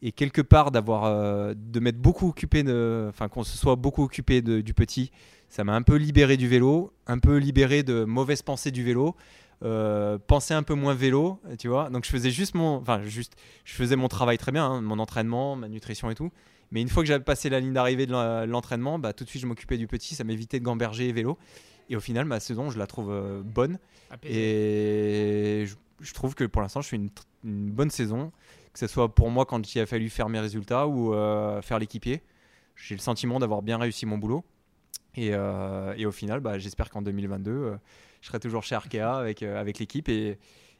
et 0.00 0.12
quelque 0.12 0.42
part 0.42 0.70
d'avoir 0.70 1.04
euh, 1.04 1.54
de 1.56 1.80
m'être 1.80 1.98
beaucoup 1.98 2.28
occupé 2.28 2.62
enfin 3.08 3.28
qu'on 3.28 3.42
se 3.42 3.58
soit 3.58 3.76
beaucoup 3.76 4.04
occupé 4.04 4.42
du 4.42 4.74
petit 4.74 5.10
ça 5.48 5.64
m'a 5.64 5.74
un 5.74 5.82
peu 5.82 5.94
libéré 5.96 6.36
du 6.36 6.48
vélo 6.48 6.92
un 7.06 7.18
peu 7.18 7.36
libéré 7.36 7.82
de 7.84 8.04
mauvaises 8.04 8.42
pensées 8.42 8.70
du 8.70 8.82
vélo 8.82 9.14
euh, 9.64 10.18
penser 10.18 10.54
un 10.54 10.62
peu 10.62 10.74
moins 10.74 10.94
vélo 10.94 11.40
tu 11.58 11.68
vois. 11.68 11.90
Donc 11.90 12.04
je 12.04 12.10
faisais 12.10 12.30
juste 12.30 12.54
mon 12.54 12.76
enfin 12.76 13.02
juste 13.02 13.34
je 13.64 13.74
faisais 13.74 13.96
mon 13.96 14.08
travail 14.08 14.38
très 14.38 14.52
bien 14.52 14.64
hein, 14.66 14.80
mon 14.80 14.98
entraînement 14.98 15.56
ma 15.56 15.68
nutrition 15.68 16.10
et 16.10 16.14
tout. 16.14 16.30
Mais 16.70 16.80
une 16.82 16.88
fois 16.88 17.02
que 17.02 17.06
j'avais 17.06 17.24
passé 17.24 17.48
la 17.50 17.60
ligne 17.60 17.72
d'arrivée 17.72 18.06
de 18.06 18.12
l'en- 18.12 18.46
l'entraînement 18.46 18.98
bah, 18.98 19.12
tout 19.12 19.24
de 19.24 19.28
suite 19.28 19.42
je 19.42 19.46
m'occupais 19.46 19.78
du 19.78 19.86
petit. 19.86 20.14
Ça 20.14 20.24
m'évitait 20.24 20.60
de 20.60 20.64
gamberger 20.64 21.08
et 21.08 21.12
vélo. 21.12 21.38
Et 21.90 21.96
au 21.96 22.00
final 22.00 22.24
ma 22.24 22.40
saison 22.40 22.70
je 22.70 22.78
la 22.78 22.86
trouve 22.86 23.10
euh, 23.10 23.42
bonne. 23.42 23.78
Et 24.22 25.64
je, 25.66 25.74
je 26.00 26.12
trouve 26.12 26.34
que 26.34 26.44
pour 26.44 26.62
l'instant, 26.62 26.80
je 26.80 26.88
fais 26.88 26.96
une, 26.96 27.10
bonne 27.42 27.90
saison, 27.90 28.32
que 28.72 28.78
ce 28.78 28.86
soit 28.86 29.14
pour 29.14 29.30
moi 29.30 29.44
quand 29.44 29.74
il 29.74 29.80
a 29.80 29.86
fallu 29.86 30.08
faire 30.08 30.28
mes 30.28 30.40
résultats 30.40 30.86
ou 30.86 31.14
euh, 31.14 31.60
faire 31.62 31.78
l'équipier. 31.78 32.22
J'ai 32.76 32.94
le 32.94 33.00
sentiment 33.00 33.38
d'avoir 33.38 33.62
bien 33.62 33.78
réussi 33.78 34.06
mon 34.06 34.18
boulot. 34.18 34.44
Et, 35.16 35.30
euh, 35.32 35.94
et 35.96 36.06
au 36.06 36.12
final, 36.12 36.40
bah, 36.40 36.58
j'espère 36.58 36.90
qu'en 36.90 37.02
2022, 37.02 37.50
euh, 37.50 37.76
je 38.24 38.30
serai 38.30 38.40
toujours 38.40 38.62
chez 38.62 38.74
Arkea 38.74 39.02
avec, 39.02 39.42
euh, 39.42 39.60
avec 39.60 39.78
l'équipe. 39.78 40.08
Et, 40.08 40.38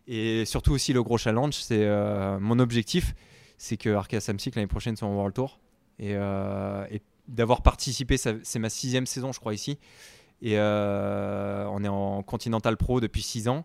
et 0.09 0.47
surtout 0.47 0.73
aussi, 0.73 0.95
le 0.95 1.03
gros 1.03 1.19
challenge, 1.19 1.53
c'est 1.53 1.85
euh, 1.85 2.39
mon 2.41 2.59
objectif, 2.59 3.15
c'est 3.59 3.77
que 3.77 3.91
Arkea 3.91 4.19
Samsic 4.21 4.55
l'année 4.55 4.67
prochaine 4.67 4.97
soit 4.97 5.07
en 5.07 5.15
World 5.15 5.35
Tour. 5.35 5.61
Et, 5.99 6.15
euh, 6.15 6.87
et 6.91 7.03
d'avoir 7.29 7.61
participé, 7.61 8.17
c'est 8.17 8.59
ma 8.59 8.71
sixième 8.71 9.05
saison, 9.05 9.33
je 9.33 9.41
crois, 9.41 9.53
ici. 9.53 9.79
Et 10.41 10.59
on 10.59 11.85
est 11.85 11.89
en 11.89 12.23
Continental 12.23 12.79
Pro 12.79 13.01
depuis 13.01 13.23
six 13.23 13.47
ans. 13.47 13.65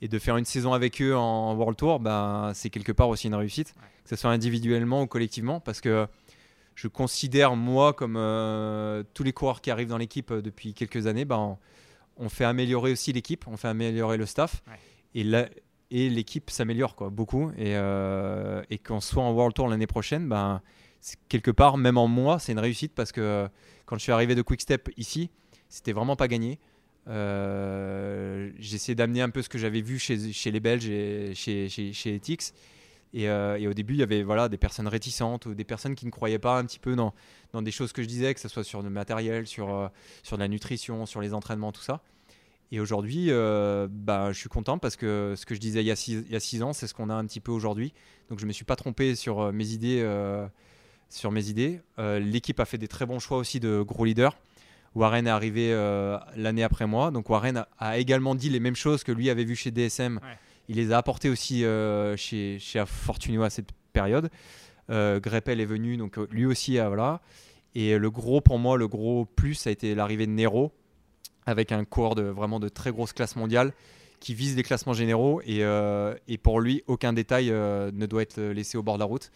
Et 0.00 0.08
de 0.08 0.18
faire 0.18 0.36
une 0.36 0.44
saison 0.44 0.72
avec 0.72 1.00
eux 1.00 1.16
en 1.16 1.54
World 1.54 1.76
Tour, 1.76 2.00
ben, 2.00 2.50
c'est 2.54 2.70
quelque 2.70 2.90
part 2.90 3.08
aussi 3.08 3.28
une 3.28 3.36
réussite, 3.36 3.74
que 4.02 4.10
ce 4.10 4.16
soit 4.16 4.30
individuellement 4.30 5.02
ou 5.02 5.06
collectivement, 5.06 5.60
parce 5.60 5.80
que 5.80 6.08
je 6.74 6.88
considère, 6.88 7.54
moi, 7.54 7.92
comme 7.92 8.16
euh, 8.16 9.04
tous 9.14 9.22
les 9.22 9.32
coureurs 9.32 9.60
qui 9.60 9.70
arrivent 9.70 9.88
dans 9.88 9.98
l'équipe 9.98 10.32
depuis 10.32 10.74
quelques 10.74 11.06
années, 11.06 11.24
ben, 11.24 11.56
on, 12.22 12.28
fait 12.28 12.44
améliorer 12.44 12.92
aussi 12.92 13.12
l'équipe, 13.12 13.46
on 13.48 13.56
fait 13.56 13.68
améliorer 13.68 14.16
le 14.16 14.26
staff, 14.26 14.62
Ouais. 14.66 14.74
et 15.14 15.24
la- 15.24 15.48
et 15.90 16.08
l'équipe 16.08 16.48
s'améliore 16.48 16.94
quoi, 16.96 17.10
beaucoup. 17.10 17.50
Et, 17.58 17.76
euh, 17.76 18.62
et 18.70 18.78
qu'on 18.78 19.00
soit 19.00 19.22
en 19.22 19.32
World 19.32 19.54
Tour 19.54 19.68
l'année 19.68 19.86
prochaine, 19.86 20.26
ben, 20.28 20.62
quelque 21.28 21.50
part, 21.50 21.76
même 21.76 21.98
en 21.98 22.08
moi, 22.08 22.38
c'est 22.38 22.52
une 22.52 22.58
réussite, 22.60 22.94
parce 22.94 23.12
que 23.12 23.46
quand 23.84 23.96
je 23.98 24.02
suis 24.02 24.12
arrivé 24.12 24.34
de 24.34 24.40
Quick 24.42 24.62
Step 24.62 24.88
ici, 24.96 25.28
c'était 25.68 25.92
vraiment 25.92 26.16
pas 26.16 26.28
gagné. 26.28 26.58
Euh, 27.08 28.50
J'essayais 28.58 28.94
d'amener 28.94 29.20
un 29.22 29.30
peu 29.30 29.42
ce 29.42 29.48
que 29.48 29.58
j'avais 29.58 29.80
vu 29.80 29.98
chez, 29.98 30.32
chez 30.32 30.50
les 30.50 30.60
Belges 30.60 30.88
et 30.88 31.34
chez, 31.34 31.68
chez, 31.68 31.92
chez 31.92 32.14
Ethics. 32.14 32.52
Et, 33.14 33.28
euh, 33.28 33.58
et 33.58 33.68
au 33.68 33.74
début, 33.74 33.94
il 33.94 34.00
y 34.00 34.02
avait 34.02 34.22
voilà, 34.22 34.48
des 34.48 34.56
personnes 34.56 34.88
réticentes 34.88 35.46
ou 35.46 35.54
des 35.54 35.64
personnes 35.64 35.94
qui 35.94 36.06
ne 36.06 36.10
croyaient 36.10 36.38
pas 36.38 36.58
un 36.58 36.64
petit 36.64 36.78
peu 36.78 36.96
dans, 36.96 37.14
dans 37.52 37.62
des 37.62 37.70
choses 37.70 37.92
que 37.92 38.02
je 38.02 38.08
disais, 38.08 38.32
que 38.32 38.40
ce 38.40 38.48
soit 38.48 38.64
sur 38.64 38.82
le 38.82 38.90
matériel, 38.90 39.46
sur, 39.46 39.74
euh, 39.74 39.88
sur 40.22 40.36
la 40.36 40.48
nutrition, 40.48 41.04
sur 41.04 41.20
les 41.20 41.34
entraînements, 41.34 41.72
tout 41.72 41.82
ça. 41.82 42.00
Et 42.70 42.80
aujourd'hui, 42.80 43.26
euh, 43.28 43.86
bah, 43.90 44.32
je 44.32 44.38
suis 44.38 44.48
content 44.48 44.78
parce 44.78 44.96
que 44.96 45.34
ce 45.36 45.44
que 45.44 45.54
je 45.54 45.60
disais 45.60 45.82
il 45.82 45.86
y 45.86 45.90
a 45.90 45.96
six, 45.96 46.24
il 46.26 46.32
y 46.32 46.36
a 46.36 46.40
six 46.40 46.62
ans, 46.62 46.72
c'est 46.72 46.86
ce 46.86 46.94
qu'on 46.94 47.10
a 47.10 47.14
un 47.14 47.26
petit 47.26 47.40
peu 47.40 47.52
aujourd'hui. 47.52 47.92
Donc 48.30 48.38
je 48.38 48.44
ne 48.44 48.48
me 48.48 48.52
suis 48.54 48.64
pas 48.64 48.76
trompé 48.76 49.14
sur 49.14 49.40
euh, 49.40 49.52
mes 49.52 49.68
idées. 49.68 50.02
sur 51.10 51.30
mes 51.30 51.48
idées. 51.50 51.82
L'équipe 51.98 52.58
a 52.60 52.64
fait 52.64 52.78
des 52.78 52.88
très 52.88 53.04
bons 53.04 53.18
choix 53.18 53.36
aussi 53.36 53.60
de 53.60 53.82
gros 53.82 54.06
leaders. 54.06 54.34
Warren 54.94 55.26
est 55.26 55.30
arrivé 55.30 55.70
l'année 56.36 56.62
après 56.62 56.86
moi. 56.86 57.10
Donc 57.10 57.28
Warren 57.28 57.66
a, 57.78 57.98
également 57.98 58.34
dit 58.34 58.48
les 58.48 58.60
mêmes 58.60 58.76
choses 58.76 59.04
que 59.04 59.12
lui 59.12 59.28
avait 59.28 59.44
vu 59.44 59.54
chez 59.54 59.70
DSM. 59.70 60.20
Il 60.68 60.76
les 60.76 60.92
a 60.92 60.98
apportés 60.98 61.28
aussi 61.28 61.64
euh, 61.64 62.16
chez, 62.16 62.58
chez 62.58 62.82
Fortunio 62.86 63.42
à 63.42 63.50
cette 63.50 63.70
période. 63.92 64.30
Euh, 64.90 65.20
Greppel 65.20 65.60
est 65.60 65.66
venu, 65.66 65.96
donc 65.96 66.18
euh, 66.18 66.26
lui 66.30 66.46
aussi, 66.46 66.78
voilà. 66.78 67.20
Et 67.74 67.96
le 67.98 68.10
gros, 68.10 68.40
pour 68.40 68.58
moi, 68.58 68.76
le 68.76 68.86
gros 68.86 69.24
plus, 69.24 69.54
ça 69.54 69.70
a 69.70 69.72
été 69.72 69.94
l'arrivée 69.94 70.26
de 70.26 70.32
Nero, 70.32 70.72
avec 71.46 71.72
un 71.72 71.84
coureur 71.84 72.14
de 72.14 72.22
vraiment 72.22 72.60
de 72.60 72.68
très 72.68 72.90
grosse 72.90 73.12
classe 73.12 73.34
mondiale 73.36 73.72
qui 74.20 74.34
vise 74.34 74.54
des 74.54 74.62
classements 74.62 74.92
généraux. 74.92 75.40
Et, 75.46 75.62
et 76.28 76.38
pour 76.38 76.60
lui, 76.60 76.84
aucun 76.86 77.14
détail 77.14 77.46
ne 77.50 78.06
doit 78.06 78.22
être 78.22 78.40
laissé 78.40 78.76
au 78.76 78.82
bord 78.82 78.96
de 78.96 78.98
la 79.00 79.06
route. 79.06 79.32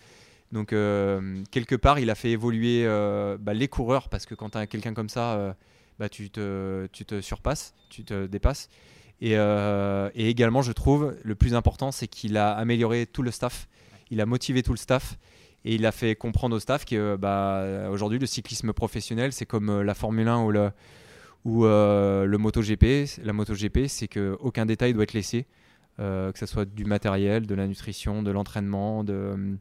Donc, 0.52 0.68
quelque 0.68 1.74
part, 1.74 1.98
il 1.98 2.10
a 2.10 2.14
fait 2.14 2.30
évoluer 2.30 2.84
bah, 3.40 3.54
les 3.54 3.68
coureurs 3.68 4.10
parce 4.10 4.26
que 4.26 4.34
quand 4.34 4.50
tu 4.50 4.58
as 4.58 4.66
quelqu'un 4.66 4.92
comme 4.92 5.08
ça, 5.08 5.56
bah, 5.98 6.10
tu, 6.10 6.28
te, 6.28 6.86
tu 6.92 7.06
te 7.06 7.22
surpasses, 7.22 7.74
tu 7.88 8.04
te 8.04 8.26
dépasses. 8.26 8.68
Et, 9.20 9.36
euh, 9.36 10.10
et 10.14 10.28
également, 10.28 10.62
je 10.62 10.72
trouve, 10.72 11.16
le 11.22 11.34
plus 11.34 11.54
important, 11.54 11.90
c'est 11.90 12.06
qu'il 12.06 12.36
a 12.36 12.52
amélioré 12.52 13.06
tout 13.06 13.22
le 13.22 13.30
staff. 13.30 13.68
Il 14.10 14.20
a 14.20 14.26
motivé 14.26 14.62
tout 14.62 14.72
le 14.72 14.78
staff. 14.78 15.18
Et 15.64 15.74
il 15.74 15.84
a 15.84 15.90
fait 15.90 16.14
comprendre 16.14 16.54
au 16.54 16.60
staff 16.60 16.84
que 16.84 17.16
bah, 17.16 17.88
aujourd'hui, 17.90 18.20
le 18.20 18.26
cyclisme 18.26 18.72
professionnel, 18.72 19.32
c'est 19.32 19.46
comme 19.46 19.68
euh, 19.68 19.82
la 19.82 19.94
Formule 19.94 20.28
1 20.28 20.44
ou 20.44 20.52
le, 20.52 20.70
ou, 21.46 21.64
euh, 21.64 22.26
le 22.26 22.38
MotoGP. 22.38 23.22
La 23.22 23.32
MotoGP, 23.32 23.86
c'est 23.86 24.08
qu'aucun 24.08 24.66
détail 24.66 24.92
doit 24.92 25.04
être 25.04 25.14
laissé, 25.14 25.46
euh, 26.00 26.32
que 26.32 26.38
ce 26.38 26.46
soit 26.46 26.66
du 26.66 26.84
matériel, 26.84 27.46
de 27.46 27.54
la 27.54 27.66
nutrition, 27.66 28.22
de 28.22 28.30
l'entraînement, 28.30 29.04
de 29.04 29.56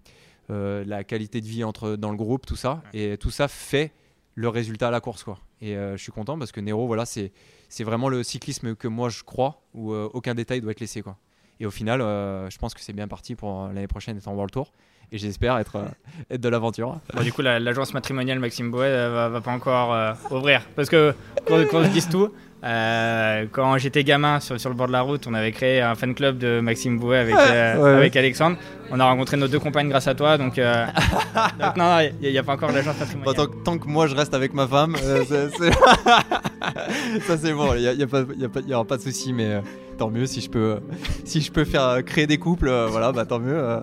euh, 0.50 0.84
la 0.86 1.04
qualité 1.04 1.42
de 1.42 1.46
vie 1.46 1.64
entre, 1.64 1.96
dans 1.96 2.12
le 2.12 2.18
groupe, 2.18 2.46
tout 2.46 2.56
ça. 2.56 2.84
Et 2.94 3.18
tout 3.18 3.32
ça 3.32 3.48
fait 3.48 3.94
le 4.34 4.50
résultat 4.50 4.90
à 4.90 4.92
la 4.92 5.00
course. 5.00 5.24
Quoi. 5.24 5.40
Et 5.66 5.76
euh, 5.76 5.98
je 5.98 6.04
suis 6.04 6.12
content 6.12 6.38
parce 6.38 6.52
que 6.52 6.60
Nero, 6.60 6.86
voilà, 6.86 7.06
c'est 7.08 7.32
vraiment 7.80 8.08
le 8.08 8.22
cyclisme 8.22 8.76
que 8.76 8.88
moi 8.88 9.10
je 9.10 9.24
crois, 9.24 9.64
où 9.74 9.94
euh, 9.94 10.08
aucun 10.14 10.36
détail 10.36 10.62
doit 10.62 10.72
être 10.72 10.80
laissé. 10.80 11.02
Quoi. 11.02 11.18
Et 11.60 11.66
au 11.66 11.72
final, 11.72 12.02
euh, 12.02 12.48
je 12.52 12.58
pense 12.60 12.76
que 12.76 12.82
c'est 12.82 12.94
bien 12.94 13.08
parti 13.08 13.34
pour 13.34 13.68
l'année 13.70 13.88
prochaine 13.88 14.16
être 14.16 14.28
en 14.28 14.34
World 14.34 14.52
Tour. 14.52 14.72
Et 15.12 15.18
j'espère 15.18 15.58
être, 15.58 15.76
euh, 15.78 15.86
être 16.32 16.42
de 16.42 16.50
l'aventure. 16.50 16.98
Bon, 17.14 17.22
du 17.24 17.32
coup, 17.32 17.42
la- 17.42 17.60
l'agence 17.60 17.94
matrimoniale 17.94 18.40
Maxime 18.40 18.72
Bouet 18.72 18.88
euh, 18.88 19.10
va, 19.14 19.30
va 19.30 19.42
pas 19.42 19.52
encore 19.52 19.94
euh, 19.94 20.12
ouvrir. 20.32 20.62
Parce 20.76 20.90
que, 20.90 21.14
qu'on 21.48 21.64
qu'on 21.66 21.84
se 21.84 21.90
dise 21.90 22.10
tout, 22.10 22.30
euh, 22.64 23.46
quand 23.52 23.78
j'étais 23.78 24.04
gamin 24.04 24.40
sur, 24.40 24.60
sur 24.60 24.70
le 24.70 24.76
bord 24.76 24.88
de 24.88 24.92
la 24.92 25.02
route, 25.02 25.26
on 25.28 25.34
avait 25.36 25.52
créé 25.52 25.82
un 25.82 25.94
fan 25.96 26.16
club 26.16 26.38
de 26.40 26.60
Maxime 26.60 26.98
Bouet 27.00 27.18
avec, 27.20 27.36
euh, 27.36 27.76
Ouais, 27.78 27.84
ouais. 27.84 27.90
avec 27.98 28.16
Alexandre. 28.16 28.58
On 28.92 29.00
a 29.00 29.06
rencontré 29.06 29.38
nos 29.38 29.48
deux 29.48 29.60
compagnes 29.60 29.90
grâce 29.90 30.08
à 30.08 30.16
toi. 30.16 30.38
Donc, 30.38 30.58
euh, 30.58 30.86
donc 31.60 31.76
non, 31.78 32.00
il 32.22 32.32
n'y 32.32 32.38
a, 32.38 32.44
pas 32.44 32.54
encore 32.54 32.72
l'agence 32.72 33.00
matrimoniale. 33.00 33.36
tant, 33.36 33.46
que- 33.48 33.64
tant 33.64 33.78
que 33.78 33.88
moi 33.88 34.08
je 34.08 34.16
reste 34.16 34.34
avec 34.34 34.54
ma 34.54 34.68
femme, 34.68 34.96
euh, 35.04 35.24
ça 37.28 37.38
c'est 37.38 37.54
bon, 37.54 37.74
il 37.76 37.82
n'y 37.82 37.88
a, 37.88 37.94
y 37.94 38.04
a 38.04 38.08
pas- 38.08 38.24
y 38.38 38.46
a 38.46 38.50
pas- 38.50 38.60
y 38.62 38.74
aura 38.74 38.86
pas 38.86 38.98
de 38.98 39.02
souci, 39.02 39.34
mais 39.34 39.46
euh, 39.46 39.62
tant 39.98 40.10
mieux 40.10 40.26
si 40.26 40.42
je 40.42 40.50
peux, 40.50 40.80
si 41.24 41.42
je 41.42 41.52
peux 41.52 41.66
faire 41.66 42.04
créer 42.06 42.28
des 42.28 42.38
couples, 42.38 42.68
euh, 42.68 42.88
voilà, 42.90 43.12
bah 43.12 43.26
tant 43.26 43.40
mieux. 43.40 43.58
euh. 43.58 43.80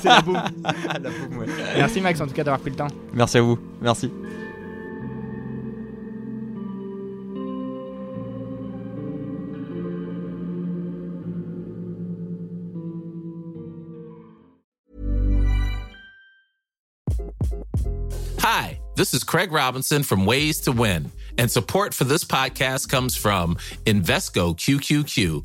C'est 0.00 0.08
la 0.08 0.20
boum. 0.20 0.38
La 0.64 1.10
boum, 1.10 1.38
ouais. 1.38 1.46
Merci 1.76 2.00
Max 2.00 2.20
en 2.20 2.26
tout 2.26 2.34
cas 2.34 2.44
d'avoir 2.44 2.60
pris 2.60 2.70
le 2.70 2.76
temps. 2.76 2.88
Merci 3.12 3.38
à 3.38 3.42
vous, 3.42 3.58
merci. 3.80 4.10
Hi, 18.38 18.80
this 18.96 19.14
is 19.14 19.22
Craig 19.22 19.52
Robinson 19.52 20.02
from 20.02 20.26
Ways 20.26 20.60
to 20.62 20.72
Win, 20.72 21.12
and 21.38 21.50
support 21.50 21.94
for 21.94 22.04
this 22.04 22.24
podcast 22.24 22.88
comes 22.88 23.16
from 23.16 23.56
Invesco 23.86 24.56
QQQ, 24.56 25.44